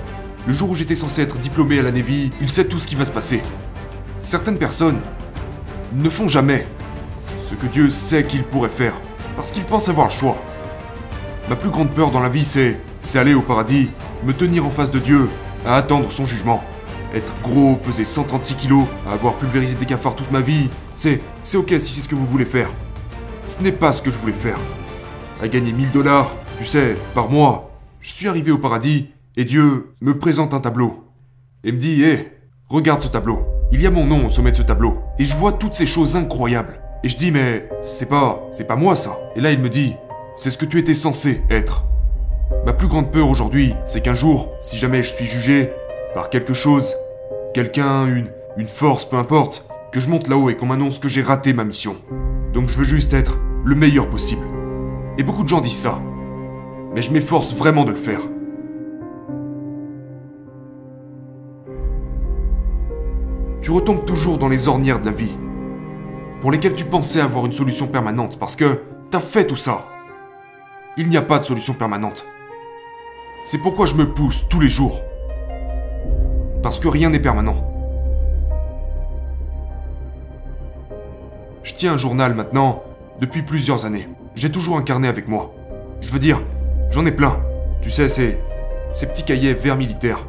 le 0.46 0.54
jour 0.54 0.70
où 0.70 0.76
j'étais 0.76 0.96
censé 0.96 1.24
être 1.24 1.38
diplômé 1.38 1.80
à 1.80 1.82
la 1.82 1.92
Navy, 1.92 2.32
il 2.40 2.50
sait 2.50 2.66
tout 2.66 2.78
ce 2.78 2.88
qui 2.88 2.94
va 2.94 3.04
se 3.04 3.12
passer. 3.12 3.42
Certaines 4.20 4.60
personnes 4.60 5.00
ne 5.94 6.10
font 6.10 6.28
jamais 6.28 6.68
ce 7.44 7.56
que 7.56 7.66
Dieu 7.66 7.90
sait 7.90 8.24
qu'il 8.24 8.44
pourrait 8.44 8.70
faire, 8.70 8.94
parce 9.36 9.52
qu'il 9.52 9.64
pense 9.64 9.90
avoir 9.90 10.06
le 10.06 10.12
choix. 10.12 10.38
Ma 11.50 11.56
plus 11.56 11.70
grande 11.72 11.90
peur 11.90 12.12
dans 12.12 12.20
la 12.20 12.30
vie, 12.30 12.46
c'est, 12.46 12.80
c'est 13.00 13.18
aller 13.18 13.34
au 13.34 13.42
paradis, 13.42 13.90
me 14.24 14.34
tenir 14.34 14.66
en 14.66 14.70
face 14.70 14.92
de 14.92 15.00
Dieu, 15.00 15.30
à 15.66 15.76
attendre 15.76 16.12
son 16.12 16.26
jugement. 16.26 16.64
Être 17.16 17.34
gros, 17.42 17.78
peser 17.78 18.04
136 18.04 18.56
kilos, 18.56 18.86
avoir 19.10 19.36
pulvérisé 19.36 19.76
des 19.76 19.86
cafards 19.86 20.16
toute 20.16 20.32
ma 20.32 20.42
vie, 20.42 20.70
c'est, 20.98 21.22
c'est 21.42 21.56
ok 21.56 21.70
si 21.80 21.94
c'est 21.94 22.02
ce 22.02 22.10
que 22.10 22.16
vous 22.16 22.26
voulez 22.26 22.46
faire. 22.46 22.70
Ce 23.46 23.64
n'est 23.64 23.72
pas 23.72 23.94
ce 23.94 24.02
que 24.02 24.12
je 24.12 24.18
voulais 24.18 24.34
faire. 24.34 24.58
À 25.42 25.48
gagner 25.48 25.72
1000 25.72 25.92
dollars, 25.92 26.34
tu 26.58 26.66
sais, 26.66 26.98
par 27.14 27.30
mois, 27.30 27.72
je 28.02 28.12
suis 28.12 28.28
arrivé 28.28 28.52
au 28.52 28.58
paradis 28.58 29.12
et 29.38 29.46
Dieu 29.46 29.94
me 30.02 30.18
présente 30.18 30.54
un 30.54 30.60
tableau. 30.60 31.06
Et 31.64 31.72
me 31.72 31.78
dit, 31.78 32.04
hé, 32.04 32.34
regarde 32.68 33.02
ce 33.02 33.08
tableau. 33.08 33.46
Il 33.72 33.82
y 33.82 33.88
a 33.88 33.92
mon 33.92 34.06
nom 34.06 34.28
au 34.28 34.30
sommet 34.30 34.52
de 34.52 34.58
ce 34.58 34.62
tableau. 34.62 35.00
Et 35.18 35.24
je 35.24 35.36
vois 35.36 35.54
toutes 35.54 35.74
ces 35.74 35.86
choses 35.86 36.18
incroyables. 36.18 36.82
Et 37.04 37.08
je 37.08 37.16
dis, 37.16 37.32
mais 37.32 37.70
c'est 37.82 38.10
pas, 38.10 38.44
c'est 38.52 38.68
pas 38.68 38.76
moi 38.76 38.96
ça. 38.96 39.18
Et 39.38 39.42
là, 39.42 39.54
il 39.54 39.60
me 39.60 39.70
dit, 39.70 39.96
c'est 40.36 40.50
ce 40.50 40.58
que 40.58 40.66
tu 40.66 40.80
étais 40.80 40.94
censé 40.94 41.42
être. 41.50 41.86
Ma 42.66 42.74
plus 42.74 42.88
grande 42.88 43.10
peur 43.12 43.30
aujourd'hui, 43.30 43.74
c'est 43.86 44.02
qu'un 44.02 44.14
jour, 44.14 44.50
si 44.60 44.78
jamais 44.78 45.02
je 45.02 45.12
suis 45.12 45.26
jugé 45.26 45.72
par 46.14 46.30
quelque 46.30 46.54
chose, 46.54 46.94
quelqu'un, 47.56 48.06
une, 48.58 48.68
force, 48.68 49.06
peu 49.06 49.16
importe, 49.16 49.66
que 49.94 50.02
je 50.02 50.10
monte 50.10 50.28
là-haut 50.28 50.50
et 50.50 50.58
qu'on 50.58 50.66
m'annonce 50.66 51.00
que 51.00 51.08
j'ai 51.08 51.22
raté 51.22 51.54
ma 51.54 51.64
mission. 51.64 51.96
Donc 52.52 52.68
je 52.68 52.74
veux 52.74 52.84
juste 52.84 53.14
être 53.14 53.38
le 53.64 53.76
meilleur 53.76 54.10
possible. 54.10 54.46
Et 55.18 55.24
beaucoup 55.24 55.44
de 55.44 55.48
gens 55.48 55.62
disent 55.62 55.80
ça. 55.80 56.02
Mais 56.94 57.02
je 57.02 57.14
m'efforce 57.14 57.54
vraiment 57.54 57.86
de 57.86 57.92
le 57.92 57.96
faire. 57.96 58.20
Tu 63.62 63.72
retombes 63.72 64.04
toujours 64.04 64.38
dans 64.38 64.50
les 64.50 64.68
ornières 64.68 65.00
de 65.00 65.06
la 65.06 65.14
vie 65.14 65.38
pour 66.42 66.52
lesquels 66.52 66.76
tu 66.76 66.84
pensais 66.84 67.22
avoir 67.22 67.46
une 67.46 67.54
solution 67.54 67.88
permanente 67.88 68.38
parce 68.38 68.58
que 68.58 68.82
t'as 69.12 69.22
fait 69.22 69.48
tout 69.48 69.56
ça. 69.56 69.86
Il 70.98 71.08
n'y 71.08 71.16
a 71.16 71.22
pas 71.22 71.40
de 71.40 71.46
solution 71.46 71.74
permanente. 71.74 72.26
C'est 73.46 73.60
pourquoi 73.60 73.86
je 73.86 73.96
me 73.96 74.14
pousse 74.14 74.46
tous 74.50 74.60
les 74.60 74.70
jours. 74.70 75.05
Parce 76.66 76.80
que 76.80 76.88
rien 76.88 77.12
n'est 77.12 77.20
permanent. 77.20 77.64
Je 81.62 81.76
tiens 81.76 81.94
un 81.94 81.98
journal 82.00 82.34
maintenant 82.34 82.82
depuis 83.22 83.44
plusieurs 83.44 83.86
années. 83.86 84.08
J'ai 84.34 84.52
toujours 84.52 84.76
un 84.76 84.82
carnet 84.82 85.08
avec 85.08 85.28
moi. 85.28 85.54
Je 86.02 86.10
veux 86.10 86.18
dire, 86.18 86.42
j'en 86.90 87.06
ai 87.06 87.12
plein. 87.12 87.40
Tu 87.84 87.92
sais, 87.92 88.08
c'est 88.08 88.40
ces 88.96 89.06
petits 89.06 89.22
cahiers 89.22 89.54
verts 89.54 89.78
militaires. 89.78 90.26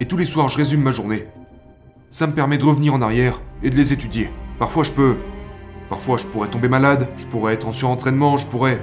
Et 0.00 0.04
tous 0.04 0.18
les 0.18 0.26
soirs, 0.26 0.50
je 0.50 0.58
résume 0.58 0.82
ma 0.82 0.92
journée. 0.92 1.28
Ça 2.10 2.26
me 2.26 2.34
permet 2.34 2.58
de 2.58 2.64
revenir 2.66 2.92
en 2.92 3.00
arrière 3.00 3.40
et 3.62 3.70
de 3.70 3.76
les 3.76 3.94
étudier. 3.94 4.28
Parfois 4.58 4.84
je 4.84 4.92
peux... 4.92 5.16
Parfois 5.88 6.18
je 6.18 6.26
pourrais 6.26 6.48
tomber 6.48 6.68
malade, 6.68 7.08
je 7.16 7.26
pourrais 7.26 7.54
être 7.54 7.68
en 7.68 7.72
surentraînement, 7.72 8.36
je 8.36 8.44
pourrais... 8.44 8.82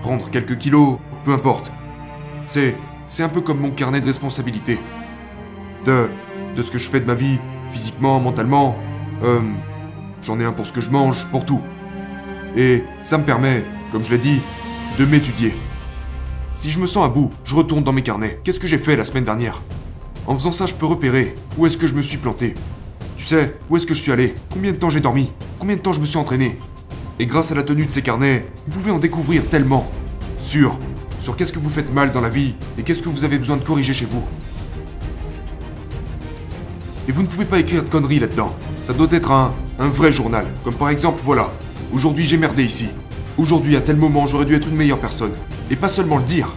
prendre 0.00 0.28
quelques 0.28 0.58
kilos, 0.58 0.98
peu 1.24 1.32
importe. 1.32 1.70
C'est... 2.48 2.74
c'est 3.06 3.22
un 3.22 3.28
peu 3.28 3.40
comme 3.40 3.60
mon 3.60 3.70
carnet 3.70 4.00
de 4.00 4.06
responsabilité. 4.06 4.78
De... 5.84 6.08
de 6.56 6.62
ce 6.62 6.70
que 6.70 6.78
je 6.78 6.88
fais 6.88 7.00
de 7.00 7.06
ma 7.06 7.14
vie, 7.14 7.38
physiquement, 7.70 8.20
mentalement. 8.20 8.76
Euh... 9.24 9.40
J'en 10.22 10.40
ai 10.40 10.44
un 10.44 10.52
pour 10.52 10.66
ce 10.66 10.72
que 10.72 10.80
je 10.80 10.90
mange, 10.90 11.26
pour 11.30 11.44
tout. 11.44 11.60
Et 12.56 12.82
ça 13.02 13.18
me 13.18 13.24
permet, 13.24 13.64
comme 13.92 14.04
je 14.04 14.10
l'ai 14.10 14.18
dit, 14.18 14.40
de 14.98 15.04
m'étudier. 15.04 15.54
Si 16.54 16.70
je 16.70 16.80
me 16.80 16.86
sens 16.86 17.04
à 17.04 17.08
bout, 17.08 17.30
je 17.44 17.54
retourne 17.54 17.84
dans 17.84 17.92
mes 17.92 18.02
carnets. 18.02 18.40
Qu'est-ce 18.42 18.58
que 18.58 18.66
j'ai 18.66 18.78
fait 18.78 18.96
la 18.96 19.04
semaine 19.04 19.24
dernière? 19.24 19.60
En 20.26 20.34
faisant 20.34 20.52
ça, 20.52 20.66
je 20.66 20.74
peux 20.74 20.86
repérer 20.86 21.34
où 21.56 21.66
est-ce 21.66 21.76
que 21.76 21.86
je 21.86 21.94
me 21.94 22.02
suis 22.02 22.16
planté. 22.16 22.54
Tu 23.16 23.24
sais, 23.24 23.56
où 23.70 23.76
est-ce 23.76 23.86
que 23.86 23.94
je 23.94 24.00
suis 24.00 24.10
allé? 24.10 24.34
Combien 24.50 24.72
de 24.72 24.78
temps 24.78 24.90
j'ai 24.90 25.00
dormi? 25.00 25.30
Combien 25.60 25.76
de 25.76 25.80
temps 25.80 25.92
je 25.92 26.00
me 26.00 26.06
suis 26.06 26.18
entraîné? 26.18 26.58
Et 27.18 27.26
grâce 27.26 27.52
à 27.52 27.54
la 27.54 27.62
tenue 27.62 27.86
de 27.86 27.92
ces 27.92 28.02
carnets, 28.02 28.46
vous 28.66 28.80
pouvez 28.80 28.90
en 28.90 28.98
découvrir 28.98 29.46
tellement. 29.48 29.86
Sur, 30.40 30.78
sur 31.20 31.36
qu'est-ce 31.36 31.52
que 31.52 31.58
vous 31.58 31.70
faites 31.70 31.92
mal 31.92 32.12
dans 32.12 32.20
la 32.20 32.28
vie 32.28 32.54
et 32.78 32.82
qu'est-ce 32.82 33.02
que 33.02 33.08
vous 33.08 33.24
avez 33.24 33.38
besoin 33.38 33.56
de 33.56 33.62
corriger 33.62 33.92
chez 33.92 34.06
vous. 34.06 34.22
Et 37.08 37.12
vous 37.12 37.22
ne 37.22 37.26
pouvez 37.26 37.44
pas 37.44 37.58
écrire 37.58 37.84
de 37.84 37.88
conneries 37.88 38.18
là-dedans. 38.18 38.54
Ça 38.80 38.92
doit 38.92 39.08
être 39.10 39.30
un, 39.30 39.52
vrai 39.78 40.10
journal. 40.10 40.46
Comme 40.64 40.74
par 40.74 40.90
exemple, 40.90 41.20
voilà. 41.24 41.50
Aujourd'hui 41.92 42.26
j'ai 42.26 42.36
merdé 42.36 42.64
ici. 42.64 42.88
Aujourd'hui 43.38 43.76
à 43.76 43.80
tel 43.80 43.96
moment 43.96 44.26
j'aurais 44.26 44.44
dû 44.44 44.54
être 44.54 44.68
une 44.68 44.76
meilleure 44.76 45.00
personne. 45.00 45.32
Et 45.70 45.76
pas 45.76 45.88
seulement 45.88 46.18
le 46.18 46.24
dire, 46.24 46.52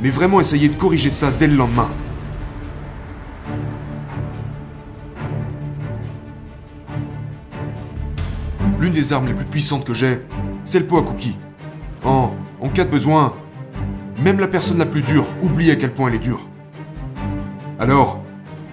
mais 0.00 0.10
vraiment 0.10 0.40
essayer 0.40 0.68
de 0.68 0.74
corriger 0.74 1.10
ça 1.10 1.30
dès 1.30 1.46
le 1.46 1.56
lendemain. 1.56 1.88
L'une 8.80 8.92
des 8.92 9.12
armes 9.12 9.26
les 9.26 9.34
plus 9.34 9.44
puissantes 9.44 9.84
que 9.84 9.94
j'ai, 9.94 10.20
c'est 10.64 10.80
le 10.80 10.86
pot 10.86 10.98
à 10.98 11.02
cookies. 11.02 11.36
En, 12.04 12.32
en 12.60 12.68
cas 12.68 12.84
de 12.84 12.90
besoin, 12.90 13.32
même 14.22 14.38
la 14.38 14.46
personne 14.46 14.78
la 14.78 14.86
plus 14.86 15.02
dure 15.02 15.26
oublie 15.42 15.70
à 15.70 15.76
quel 15.76 15.92
point 15.92 16.08
elle 16.08 16.14
est 16.14 16.18
dure. 16.18 16.46
Alors, 17.80 18.22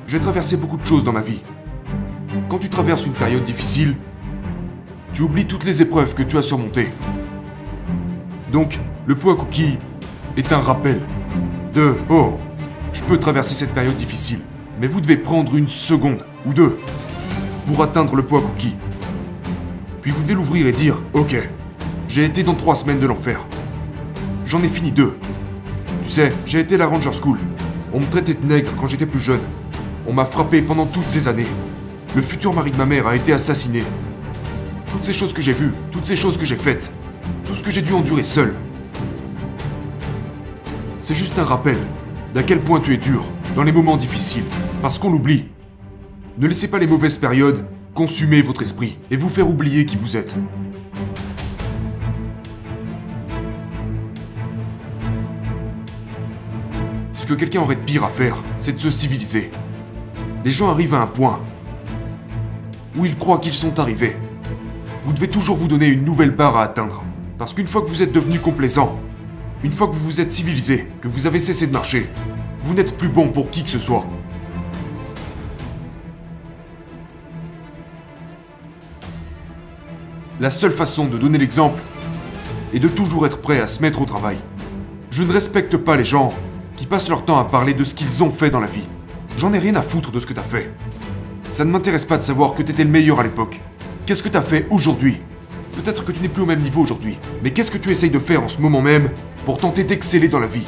j'ai 0.05 0.19
traversé 0.19 0.57
beaucoup 0.57 0.77
de 0.77 0.85
choses 0.85 1.03
dans 1.03 1.11
ma 1.11 1.21
vie. 1.21 1.41
Quand 2.49 2.59
tu 2.59 2.69
traverses 2.69 3.05
une 3.05 3.13
période 3.13 3.43
difficile, 3.43 3.95
tu 5.11 5.23
oublies 5.23 5.45
toutes 5.45 5.63
les 5.63 5.81
épreuves 5.81 6.13
que 6.13 6.21
tu 6.21 6.37
as 6.37 6.43
surmontées. 6.43 6.89
Donc, 8.51 8.79
le 9.07 9.15
pot 9.15 9.31
à 9.31 9.35
cookies 9.35 9.79
est 10.37 10.51
un 10.51 10.59
rappel 10.59 11.01
de 11.73 11.95
Oh, 12.09 12.37
je 12.93 13.01
peux 13.03 13.17
traverser 13.17 13.55
cette 13.55 13.73
période 13.73 13.97
difficile, 13.97 14.41
mais 14.79 14.87
vous 14.87 15.01
devez 15.01 15.17
prendre 15.17 15.55
une 15.55 15.67
seconde 15.67 16.23
ou 16.45 16.53
deux 16.53 16.77
pour 17.65 17.81
atteindre 17.81 18.15
le 18.15 18.23
pot 18.23 18.37
à 18.37 18.41
cookies. 18.41 18.75
Puis 20.03 20.11
vous 20.11 20.21
devez 20.21 20.35
l'ouvrir 20.35 20.67
et 20.67 20.71
dire 20.71 21.01
Ok, 21.13 21.35
j'ai 22.07 22.25
été 22.25 22.43
dans 22.43 22.55
trois 22.55 22.75
semaines 22.75 22.99
de 22.99 23.07
l'enfer. 23.07 23.39
J'en 24.45 24.61
ai 24.61 24.69
fini 24.69 24.91
deux. 24.91 25.17
Tu 26.09 26.15
sais, 26.15 26.33
j'ai 26.43 26.61
été 26.61 26.73
à 26.73 26.79
la 26.79 26.87
Ranger 26.87 27.11
School. 27.13 27.37
On 27.93 27.99
me 27.99 28.05
traitait 28.07 28.33
de 28.33 28.43
nègre 28.43 28.71
quand 28.79 28.87
j'étais 28.87 29.05
plus 29.05 29.19
jeune. 29.19 29.41
On 30.07 30.11
m'a 30.11 30.25
frappé 30.25 30.63
pendant 30.63 30.87
toutes 30.87 31.07
ces 31.07 31.27
années. 31.27 31.45
Le 32.15 32.23
futur 32.23 32.51
mari 32.51 32.71
de 32.71 32.77
ma 32.77 32.87
mère 32.87 33.05
a 33.05 33.15
été 33.15 33.31
assassiné. 33.31 33.83
Toutes 34.91 35.05
ces 35.05 35.13
choses 35.13 35.33
que 35.33 35.43
j'ai 35.43 35.53
vues, 35.53 35.71
toutes 35.91 36.07
ces 36.07 36.15
choses 36.15 36.35
que 36.39 36.47
j'ai 36.47 36.55
faites, 36.55 36.91
tout 37.45 37.53
ce 37.53 37.61
que 37.61 37.69
j'ai 37.69 37.83
dû 37.83 37.93
endurer 37.93 38.23
seul. 38.23 38.55
C'est 40.99 41.13
juste 41.13 41.37
un 41.37 41.43
rappel 41.43 41.77
d'à 42.33 42.41
quel 42.41 42.61
point 42.61 42.79
tu 42.79 42.95
es 42.95 42.97
dur 42.97 43.23
dans 43.55 43.61
les 43.61 43.71
moments 43.71 43.95
difficiles, 43.95 44.45
parce 44.81 44.97
qu'on 44.97 45.11
l'oublie. 45.11 45.45
Ne 46.39 46.47
laissez 46.47 46.69
pas 46.69 46.79
les 46.79 46.87
mauvaises 46.87 47.19
périodes 47.19 47.63
consumer 47.93 48.41
votre 48.41 48.63
esprit 48.63 48.97
et 49.11 49.15
vous 49.15 49.29
faire 49.29 49.47
oublier 49.47 49.85
qui 49.85 49.95
vous 49.95 50.17
êtes. 50.17 50.35
Que 57.29 57.35
quelqu'un 57.35 57.61
aurait 57.61 57.75
de 57.75 57.81
pire 57.81 58.03
à 58.03 58.09
faire, 58.09 58.43
c'est 58.57 58.73
de 58.73 58.79
se 58.79 58.89
civiliser. 58.89 59.51
Les 60.43 60.49
gens 60.49 60.71
arrivent 60.71 60.95
à 60.95 61.01
un 61.01 61.05
point 61.05 61.39
où 62.97 63.05
ils 63.05 63.15
croient 63.15 63.37
qu'ils 63.37 63.53
sont 63.53 63.79
arrivés. 63.79 64.17
Vous 65.03 65.13
devez 65.13 65.27
toujours 65.27 65.55
vous 65.55 65.67
donner 65.67 65.87
une 65.89 66.03
nouvelle 66.03 66.31
barre 66.31 66.57
à 66.57 66.63
atteindre. 66.63 67.03
Parce 67.37 67.53
qu'une 67.53 67.67
fois 67.67 67.83
que 67.83 67.87
vous 67.87 68.01
êtes 68.01 68.11
devenu 68.11 68.39
complaisant, 68.39 68.99
une 69.63 69.71
fois 69.71 69.87
que 69.87 69.93
vous 69.93 70.05
vous 70.05 70.21
êtes 70.21 70.31
civilisé, 70.31 70.87
que 71.01 71.07
vous 71.07 71.27
avez 71.27 71.37
cessé 71.37 71.67
de 71.67 71.71
marcher, 71.71 72.09
vous 72.63 72.73
n'êtes 72.73 72.97
plus 72.97 73.09
bon 73.09 73.27
pour 73.27 73.51
qui 73.51 73.63
que 73.63 73.69
ce 73.69 73.79
soit. 73.79 74.07
La 80.39 80.49
seule 80.49 80.71
façon 80.71 81.05
de 81.05 81.19
donner 81.19 81.37
l'exemple 81.37 81.81
est 82.73 82.79
de 82.79 82.87
toujours 82.87 83.27
être 83.27 83.39
prêt 83.39 83.61
à 83.61 83.67
se 83.67 83.83
mettre 83.83 84.01
au 84.01 84.05
travail. 84.05 84.39
Je 85.11 85.21
ne 85.21 85.31
respecte 85.31 85.77
pas 85.77 85.95
les 85.95 86.05
gens 86.05 86.33
qui 86.79 86.85
passent 86.85 87.09
leur 87.09 87.25
temps 87.25 87.37
à 87.37 87.43
parler 87.43 87.73
de 87.73 87.83
ce 87.83 87.93
qu'ils 87.93 88.23
ont 88.23 88.31
fait 88.31 88.49
dans 88.49 88.61
la 88.61 88.67
vie. 88.67 88.87
J'en 89.37 89.51
ai 89.51 89.59
rien 89.59 89.75
à 89.75 89.81
foutre 89.81 90.13
de 90.13 90.19
ce 90.21 90.25
que 90.25 90.31
t'as 90.31 90.43
fait. 90.43 90.73
Ça 91.49 91.65
ne 91.65 91.71
m'intéresse 91.71 92.05
pas 92.05 92.17
de 92.17 92.23
savoir 92.23 92.53
que 92.53 92.61
t'étais 92.61 92.85
le 92.85 92.89
meilleur 92.89 93.19
à 93.19 93.23
l'époque. 93.23 93.59
Qu'est-ce 94.05 94.23
que 94.23 94.29
t'as 94.29 94.41
fait 94.41 94.65
aujourd'hui? 94.69 95.19
Peut-être 95.73 96.05
que 96.05 96.13
tu 96.13 96.21
n'es 96.21 96.29
plus 96.29 96.43
au 96.43 96.45
même 96.45 96.61
niveau 96.61 96.81
aujourd'hui, 96.81 97.17
mais 97.43 97.51
qu'est-ce 97.51 97.69
que 97.69 97.77
tu 97.77 97.91
essayes 97.91 98.11
de 98.11 98.17
faire 98.17 98.41
en 98.41 98.47
ce 98.47 98.61
moment 98.61 98.81
même 98.81 99.09
pour 99.43 99.57
tenter 99.57 99.83
d'exceller 99.83 100.29
dans 100.29 100.39
la 100.39 100.47
vie? 100.47 100.63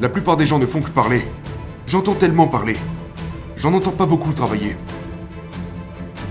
La 0.00 0.08
plupart 0.08 0.38
des 0.38 0.46
gens 0.46 0.58
ne 0.58 0.64
font 0.64 0.80
que 0.80 0.88
parler. 0.88 1.28
J'entends 1.86 2.14
tellement 2.14 2.48
parler. 2.48 2.76
J'en 3.58 3.74
entends 3.74 3.90
pas 3.90 4.06
beaucoup 4.06 4.32
travailler. 4.32 4.78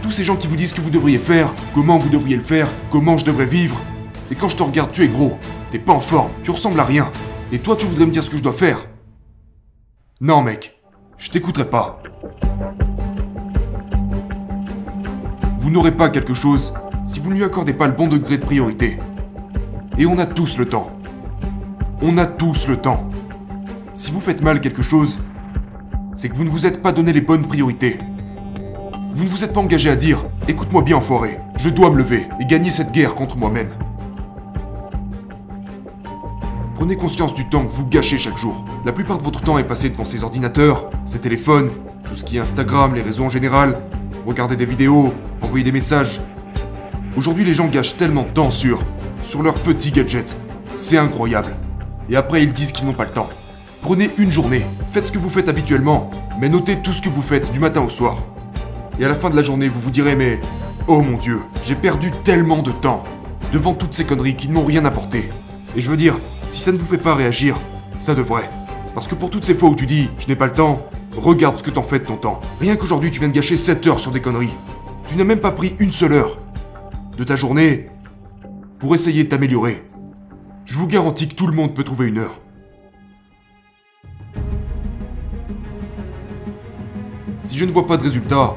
Tous 0.02 0.10
ces 0.10 0.24
gens 0.24 0.38
qui 0.38 0.48
vous 0.48 0.56
disent 0.56 0.74
que 0.74 0.82
vous 0.82 0.90
devriez 0.90 1.20
faire, 1.20 1.50
comment 1.76 2.00
vous 2.00 2.10
devriez 2.10 2.36
le 2.36 2.42
faire, 2.42 2.68
comment 2.90 3.16
je 3.16 3.26
devrais 3.26 3.46
vivre. 3.46 3.80
Et 4.32 4.36
quand 4.36 4.50
je 4.50 4.58
te 4.58 4.64
regarde, 4.64 4.92
tu 4.92 5.04
es 5.04 5.08
gros, 5.08 5.38
t'es 5.70 5.78
pas 5.78 5.94
en 5.94 6.00
forme, 6.00 6.32
tu 6.42 6.50
ressembles 6.50 6.80
à 6.80 6.86
rien. 6.86 7.12
Et 7.52 7.58
toi, 7.58 7.76
tu 7.76 7.88
voudrais 7.88 8.06
me 8.06 8.12
dire 8.12 8.22
ce 8.22 8.30
que 8.30 8.38
je 8.38 8.44
dois 8.44 8.54
faire? 8.54 8.88
Non, 10.22 10.44
mec, 10.44 10.80
je 11.18 11.32
t'écouterai 11.32 11.68
pas. 11.68 12.04
Vous 15.58 15.72
n'aurez 15.72 15.92
pas 15.92 16.10
quelque 16.10 16.36
chose 16.36 16.74
si 17.08 17.20
vous 17.20 17.32
ne 17.32 17.36
lui 17.36 17.44
accordez 17.44 17.74
pas 17.74 17.88
le 17.88 17.94
bon 17.94 18.08
degré 18.08 18.38
de 18.38 18.46
priorité. 18.46 19.00
Et 19.98 20.06
on 20.06 20.20
a 20.20 20.28
tous 20.28 20.60
le 20.60 20.66
temps. 20.68 20.92
On 22.04 22.20
a 22.20 22.28
tous 22.28 22.68
le 22.68 22.78
temps. 22.78 23.10
Si 23.96 24.12
vous 24.12 24.20
faites 24.20 24.44
mal 24.44 24.62
quelque 24.62 24.84
chose, 24.84 25.20
c'est 26.16 26.30
que 26.30 26.36
vous 26.36 26.44
ne 26.44 26.50
vous 26.50 26.68
êtes 26.68 26.84
pas 26.84 26.92
donné 26.92 27.14
les 27.14 27.22
bonnes 27.22 27.48
priorités. 27.48 27.98
Vous 29.16 29.24
ne 29.24 29.30
vous 29.30 29.44
êtes 29.44 29.54
pas 29.54 29.62
engagé 29.62 29.90
à 29.90 29.96
dire 29.96 30.24
Écoute-moi 30.48 30.84
bien, 30.84 30.98
enfoiré, 30.98 31.40
je 31.58 31.70
dois 31.70 31.90
me 31.90 31.98
lever 31.98 32.28
et 32.40 32.46
gagner 32.46 32.70
cette 32.70 32.92
guerre 32.92 33.16
contre 33.16 33.38
moi-même. 33.38 33.72
Prenez 36.80 36.96
conscience 36.96 37.34
du 37.34 37.44
temps 37.44 37.66
que 37.66 37.74
vous 37.74 37.86
gâchez 37.86 38.18
chaque 38.18 38.38
jour. 38.38 38.64
La 38.86 38.94
plupart 38.94 39.18
de 39.18 39.24
votre 39.24 39.42
temps 39.42 39.58
est 39.58 39.66
passé 39.66 39.90
devant 39.90 40.06
ces 40.06 40.24
ordinateurs, 40.24 40.90
ces 41.06 41.20
téléphones, 41.20 41.72
tout 42.08 42.16
ce 42.16 42.24
qui 42.24 42.38
est 42.38 42.40
Instagram, 42.40 42.96
les 42.96 43.02
réseaux 43.02 43.26
en 43.26 43.30
général, 43.30 43.82
regarder 44.26 44.56
des 44.56 44.66
vidéos, 44.66 45.14
envoyer 45.42 45.66
des 45.66 45.74
messages. 45.74 46.22
Aujourd'hui, 47.18 47.44
les 47.44 47.54
gens 47.54 47.68
gâchent 47.68 47.98
tellement 47.98 48.24
de 48.24 48.30
temps 48.30 48.50
sur, 48.50 48.82
sur 49.22 49.44
leurs 49.44 49.62
petits 49.62 49.92
gadgets. 49.92 50.38
C'est 50.78 50.98
incroyable. 50.98 51.58
Et 52.10 52.16
après, 52.16 52.44
ils 52.44 52.54
disent 52.54 52.72
qu'ils 52.72 52.86
n'ont 52.86 52.94
pas 52.94 53.04
le 53.04 53.12
temps. 53.12 53.28
Prenez 53.82 54.10
une 54.18 54.32
journée, 54.32 54.66
faites 54.94 55.08
ce 55.08 55.12
que 55.12 55.20
vous 55.20 55.30
faites 55.30 55.50
habituellement, 55.50 56.10
mais 56.40 56.48
notez 56.48 56.78
tout 56.78 56.94
ce 56.94 57.02
que 57.02 57.10
vous 57.10 57.22
faites 57.22 57.52
du 57.52 57.60
matin 57.60 57.82
au 57.82 57.90
soir. 57.90 58.24
Et 59.02 59.04
à 59.04 59.10
la 59.10 59.16
fin 59.16 59.30
de 59.30 59.36
la 59.36 59.44
journée, 59.44 59.68
vous 59.68 59.82
vous 59.82 59.92
direz 59.92 60.16
mais 60.16 60.40
oh 60.88 61.02
mon 61.02 61.18
dieu, 61.18 61.42
j'ai 61.62 61.76
perdu 61.76 62.12
tellement 62.24 62.62
de 62.62 62.72
temps 62.72 63.04
devant 63.52 63.74
toutes 63.74 63.94
ces 63.94 64.06
conneries 64.06 64.38
qui 64.38 64.48
n'ont 64.48 64.64
rien 64.64 64.86
apporté. 64.86 65.30
Et 65.76 65.82
je 65.82 65.90
veux 65.92 65.98
dire, 65.98 66.16
si 66.50 66.62
ça 66.62 66.72
ne 66.72 66.78
vous 66.78 66.86
fait 66.86 66.98
pas 66.98 67.16
réagir, 67.16 67.60
ça 67.98 68.16
devrait. 68.16 68.50
Parce 68.94 69.08
que 69.08 69.16
pour 69.16 69.30
toutes 69.30 69.46
ces 69.46 69.54
fois 69.54 69.70
où 69.70 69.76
tu 69.76 69.86
dis 69.86 70.10
je 70.18 70.28
n'ai 70.28 70.36
pas 70.36 70.48
le 70.48 70.54
temps, 70.54 70.82
regarde 71.16 71.58
ce 71.58 71.64
que 71.64 71.70
t'en 71.70 71.84
fais 71.84 72.00
de 72.00 72.06
ton 72.06 72.18
temps. 72.18 72.42
Rien 72.60 72.76
qu'aujourd'hui, 72.76 73.12
tu 73.12 73.20
viens 73.20 73.28
de 73.28 73.34
gâcher 73.34 73.58
7 73.58 73.86
heures 73.88 74.00
sur 74.00 74.12
des 74.12 74.22
conneries. 74.22 74.54
Tu 75.08 75.18
n'as 75.18 75.24
même 75.24 75.40
pas 75.40 75.52
pris 75.52 75.76
une 75.80 75.92
seule 75.92 76.14
heure 76.14 76.38
de 77.18 77.24
ta 77.24 77.36
journée 77.36 77.88
pour 78.80 78.96
essayer 78.96 79.24
de 79.24 79.30
t'améliorer. 79.30 79.84
Je 80.66 80.78
vous 80.78 80.88
garantis 80.88 81.28
que 81.28 81.36
tout 81.36 81.48
le 81.48 81.54
monde 81.54 81.74
peut 81.74 81.84
trouver 81.84 82.08
une 82.08 82.20
heure. 82.20 82.40
Si 87.42 87.58
je 87.58 87.66
ne 87.66 87.72
vois 87.72 87.88
pas 87.88 87.98
de 87.98 88.04
résultat, 88.04 88.56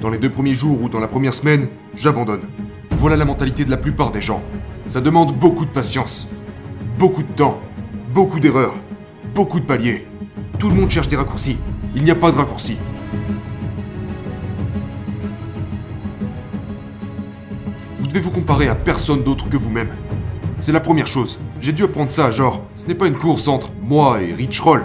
dans 0.00 0.10
les 0.10 0.18
deux 0.18 0.30
premiers 0.30 0.54
jours 0.54 0.82
ou 0.82 0.88
dans 0.88 1.00
la 1.00 1.08
première 1.08 1.32
semaine, 1.32 1.68
j'abandonne. 1.94 2.42
Voilà 2.90 3.16
la 3.16 3.24
mentalité 3.24 3.64
de 3.64 3.70
la 3.70 3.76
plupart 3.76 4.10
des 4.10 4.20
gens. 4.20 4.42
Ça 4.86 5.00
demande 5.00 5.36
beaucoup 5.38 5.64
de 5.64 5.70
patience, 5.70 6.28
beaucoup 6.98 7.22
de 7.22 7.32
temps, 7.32 7.60
beaucoup 8.14 8.40
d'erreurs, 8.40 8.74
beaucoup 9.34 9.60
de 9.60 9.64
paliers. 9.66 10.06
Tout 10.58 10.70
le 10.70 10.74
monde 10.74 10.90
cherche 10.90 11.08
des 11.08 11.16
raccourcis. 11.16 11.58
Il 11.94 12.02
n'y 12.02 12.10
a 12.10 12.14
pas 12.14 12.30
de 12.30 12.36
raccourcis. 12.36 12.78
Vous 17.98 18.06
devez 18.06 18.20
vous 18.20 18.30
comparer 18.30 18.68
à 18.68 18.74
personne 18.74 19.22
d'autre 19.22 19.48
que 19.48 19.56
vous-même. 19.56 19.90
C'est 20.58 20.72
la 20.72 20.80
première 20.80 21.06
chose. 21.06 21.38
J'ai 21.60 21.72
dû 21.72 21.84
apprendre 21.84 22.10
ça, 22.10 22.30
genre, 22.30 22.62
ce 22.74 22.86
n'est 22.86 22.94
pas 22.94 23.08
une 23.08 23.18
course 23.18 23.46
entre 23.48 23.70
moi 23.82 24.22
et 24.22 24.32
Rich 24.32 24.60
Roll. 24.60 24.82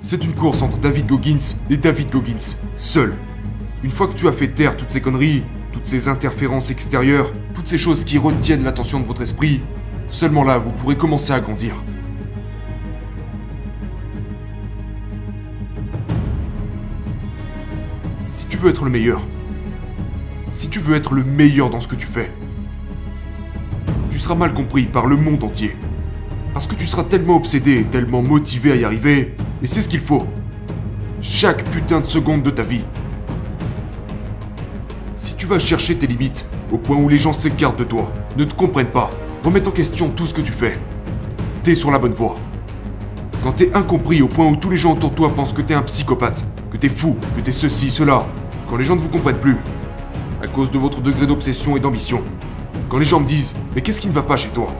C'est 0.00 0.24
une 0.24 0.34
course 0.34 0.62
entre 0.62 0.78
David 0.78 1.06
Goggins 1.06 1.54
et 1.70 1.76
David 1.76 2.10
Goggins, 2.10 2.56
seul. 2.76 3.14
Une 3.84 3.92
fois 3.92 4.08
que 4.08 4.14
tu 4.14 4.26
as 4.26 4.32
fait 4.32 4.48
taire 4.48 4.76
toutes 4.76 4.90
ces 4.90 5.00
conneries, 5.00 5.44
toutes 5.70 5.86
ces 5.86 6.08
interférences 6.08 6.72
extérieures, 6.72 7.32
toutes 7.54 7.68
ces 7.68 7.78
choses 7.78 8.04
qui 8.04 8.18
retiennent 8.18 8.64
l'attention 8.64 8.98
de 8.98 9.06
votre 9.06 9.22
esprit, 9.22 9.60
seulement 10.12 10.44
là, 10.44 10.58
vous 10.58 10.70
pourrez 10.70 10.96
commencer 10.96 11.32
à 11.32 11.40
grandir. 11.40 11.74
Si 18.28 18.46
tu 18.46 18.56
veux 18.58 18.70
être 18.70 18.84
le 18.84 18.90
meilleur, 18.90 19.20
si 20.52 20.68
tu 20.68 20.78
veux 20.78 20.94
être 20.94 21.14
le 21.14 21.24
meilleur 21.24 21.70
dans 21.70 21.80
ce 21.80 21.88
que 21.88 21.96
tu 21.96 22.06
fais, 22.06 22.30
tu 24.10 24.18
seras 24.18 24.34
mal 24.34 24.52
compris 24.54 24.84
par 24.84 25.06
le 25.06 25.16
monde 25.16 25.42
entier. 25.42 25.76
Parce 26.52 26.66
que 26.66 26.74
tu 26.74 26.86
seras 26.86 27.04
tellement 27.04 27.36
obsédé 27.36 27.80
et 27.80 27.84
tellement 27.84 28.22
motivé 28.22 28.72
à 28.72 28.76
y 28.76 28.84
arriver, 28.84 29.34
et 29.62 29.66
c'est 29.66 29.80
ce 29.80 29.88
qu'il 29.88 30.00
faut. 30.00 30.26
Chaque 31.22 31.64
putain 31.70 32.00
de 32.00 32.06
seconde 32.06 32.42
de 32.42 32.50
ta 32.50 32.62
vie, 32.62 32.84
si 35.16 35.34
tu 35.34 35.46
vas 35.46 35.58
chercher 35.58 35.96
tes 35.96 36.06
limites, 36.06 36.46
au 36.70 36.78
point 36.78 36.96
où 36.96 37.08
les 37.08 37.16
gens 37.16 37.32
s'écartent 37.32 37.78
de 37.78 37.84
toi, 37.84 38.12
ne 38.36 38.44
te 38.44 38.54
comprennent 38.54 38.86
pas, 38.86 39.10
remettent 39.42 39.66
en 39.66 39.72
question 39.72 40.08
tout 40.08 40.26
ce 40.26 40.34
que 40.34 40.40
tu 40.40 40.52
fais, 40.52 40.78
t'es 41.62 41.74
sur 41.74 41.90
la 41.90 41.98
bonne 41.98 42.12
voie. 42.12 42.36
Quand 43.42 43.52
t'es 43.52 43.74
incompris 43.74 44.22
au 44.22 44.28
point 44.28 44.46
où 44.46 44.56
tous 44.56 44.70
les 44.70 44.76
gens 44.76 44.92
autour 44.92 45.10
de 45.10 45.16
toi 45.16 45.34
pensent 45.34 45.52
que 45.52 45.62
t'es 45.62 45.74
un 45.74 45.82
psychopathe, 45.82 46.44
que 46.70 46.76
t'es 46.76 46.88
fou, 46.88 47.16
que 47.36 47.40
t'es 47.40 47.50
ceci, 47.52 47.90
cela, 47.90 48.26
quand 48.68 48.76
les 48.76 48.84
gens 48.84 48.94
ne 48.94 49.00
vous 49.00 49.08
comprennent 49.08 49.40
plus, 49.40 49.56
à 50.40 50.46
cause 50.46 50.70
de 50.70 50.78
votre 50.78 51.00
degré 51.00 51.26
d'obsession 51.26 51.76
et 51.76 51.80
d'ambition, 51.80 52.22
quand 52.88 52.98
les 52.98 53.04
gens 53.04 53.20
me 53.20 53.26
disent 53.26 53.54
Mais 53.74 53.80
qu'est-ce 53.80 54.00
qui 54.00 54.08
ne 54.08 54.12
va 54.12 54.22
pas 54.22 54.36
chez 54.36 54.50
toi? 54.50 54.72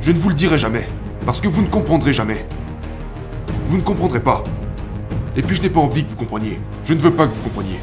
Je 0.00 0.12
ne 0.12 0.18
vous 0.18 0.30
le 0.30 0.34
dirai 0.34 0.58
jamais, 0.58 0.86
parce 1.26 1.40
que 1.40 1.48
vous 1.48 1.60
ne 1.62 1.68
comprendrez 1.68 2.14
jamais. 2.14 2.46
Vous 3.68 3.76
ne 3.76 3.82
comprendrez 3.82 4.20
pas. 4.20 4.42
Et 5.36 5.42
puis 5.42 5.56
je 5.56 5.62
n'ai 5.62 5.70
pas 5.70 5.80
envie 5.80 6.04
que 6.04 6.10
vous 6.10 6.16
compreniez. 6.16 6.58
Je 6.84 6.94
ne 6.94 7.00
veux 7.00 7.10
pas 7.10 7.26
que 7.26 7.34
vous 7.34 7.42
compreniez. 7.42 7.78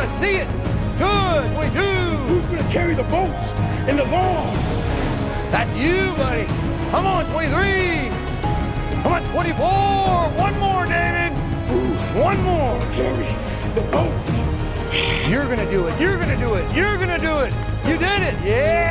Want 0.00 0.12
to 0.12 0.18
see 0.18 0.36
it. 0.36 0.48
Good. 0.98 1.52
22. 1.52 1.78
Who's 1.78 2.46
gonna 2.46 2.72
carry 2.72 2.94
the 2.94 3.02
boats 3.04 3.44
and 3.88 3.98
the 3.98 4.04
logs? 4.04 4.72
That's 5.52 5.70
you, 5.76 6.14
buddy. 6.16 6.46
Come 6.90 7.06
on, 7.06 7.30
23. 7.30 8.08
Come 9.02 9.12
on, 9.12 9.22
24. 9.32 9.66
One 10.38 10.58
more, 10.58 10.86
David. 10.86 11.36
Who's 11.68 12.22
One 12.22 12.40
more. 12.42 12.80
carry 12.92 13.28
the 13.74 13.82
boats? 13.92 14.38
You're 15.28 15.44
gonna 15.44 15.70
do 15.70 15.86
it. 15.86 16.00
You're 16.00 16.18
gonna 16.18 16.38
do 16.38 16.54
it. 16.54 16.74
You're 16.74 16.96
gonna 16.96 17.18
do 17.18 17.38
it. 17.40 17.52
You 17.86 17.98
did 17.98 18.22
it. 18.22 18.36
Yeah. 18.42 18.90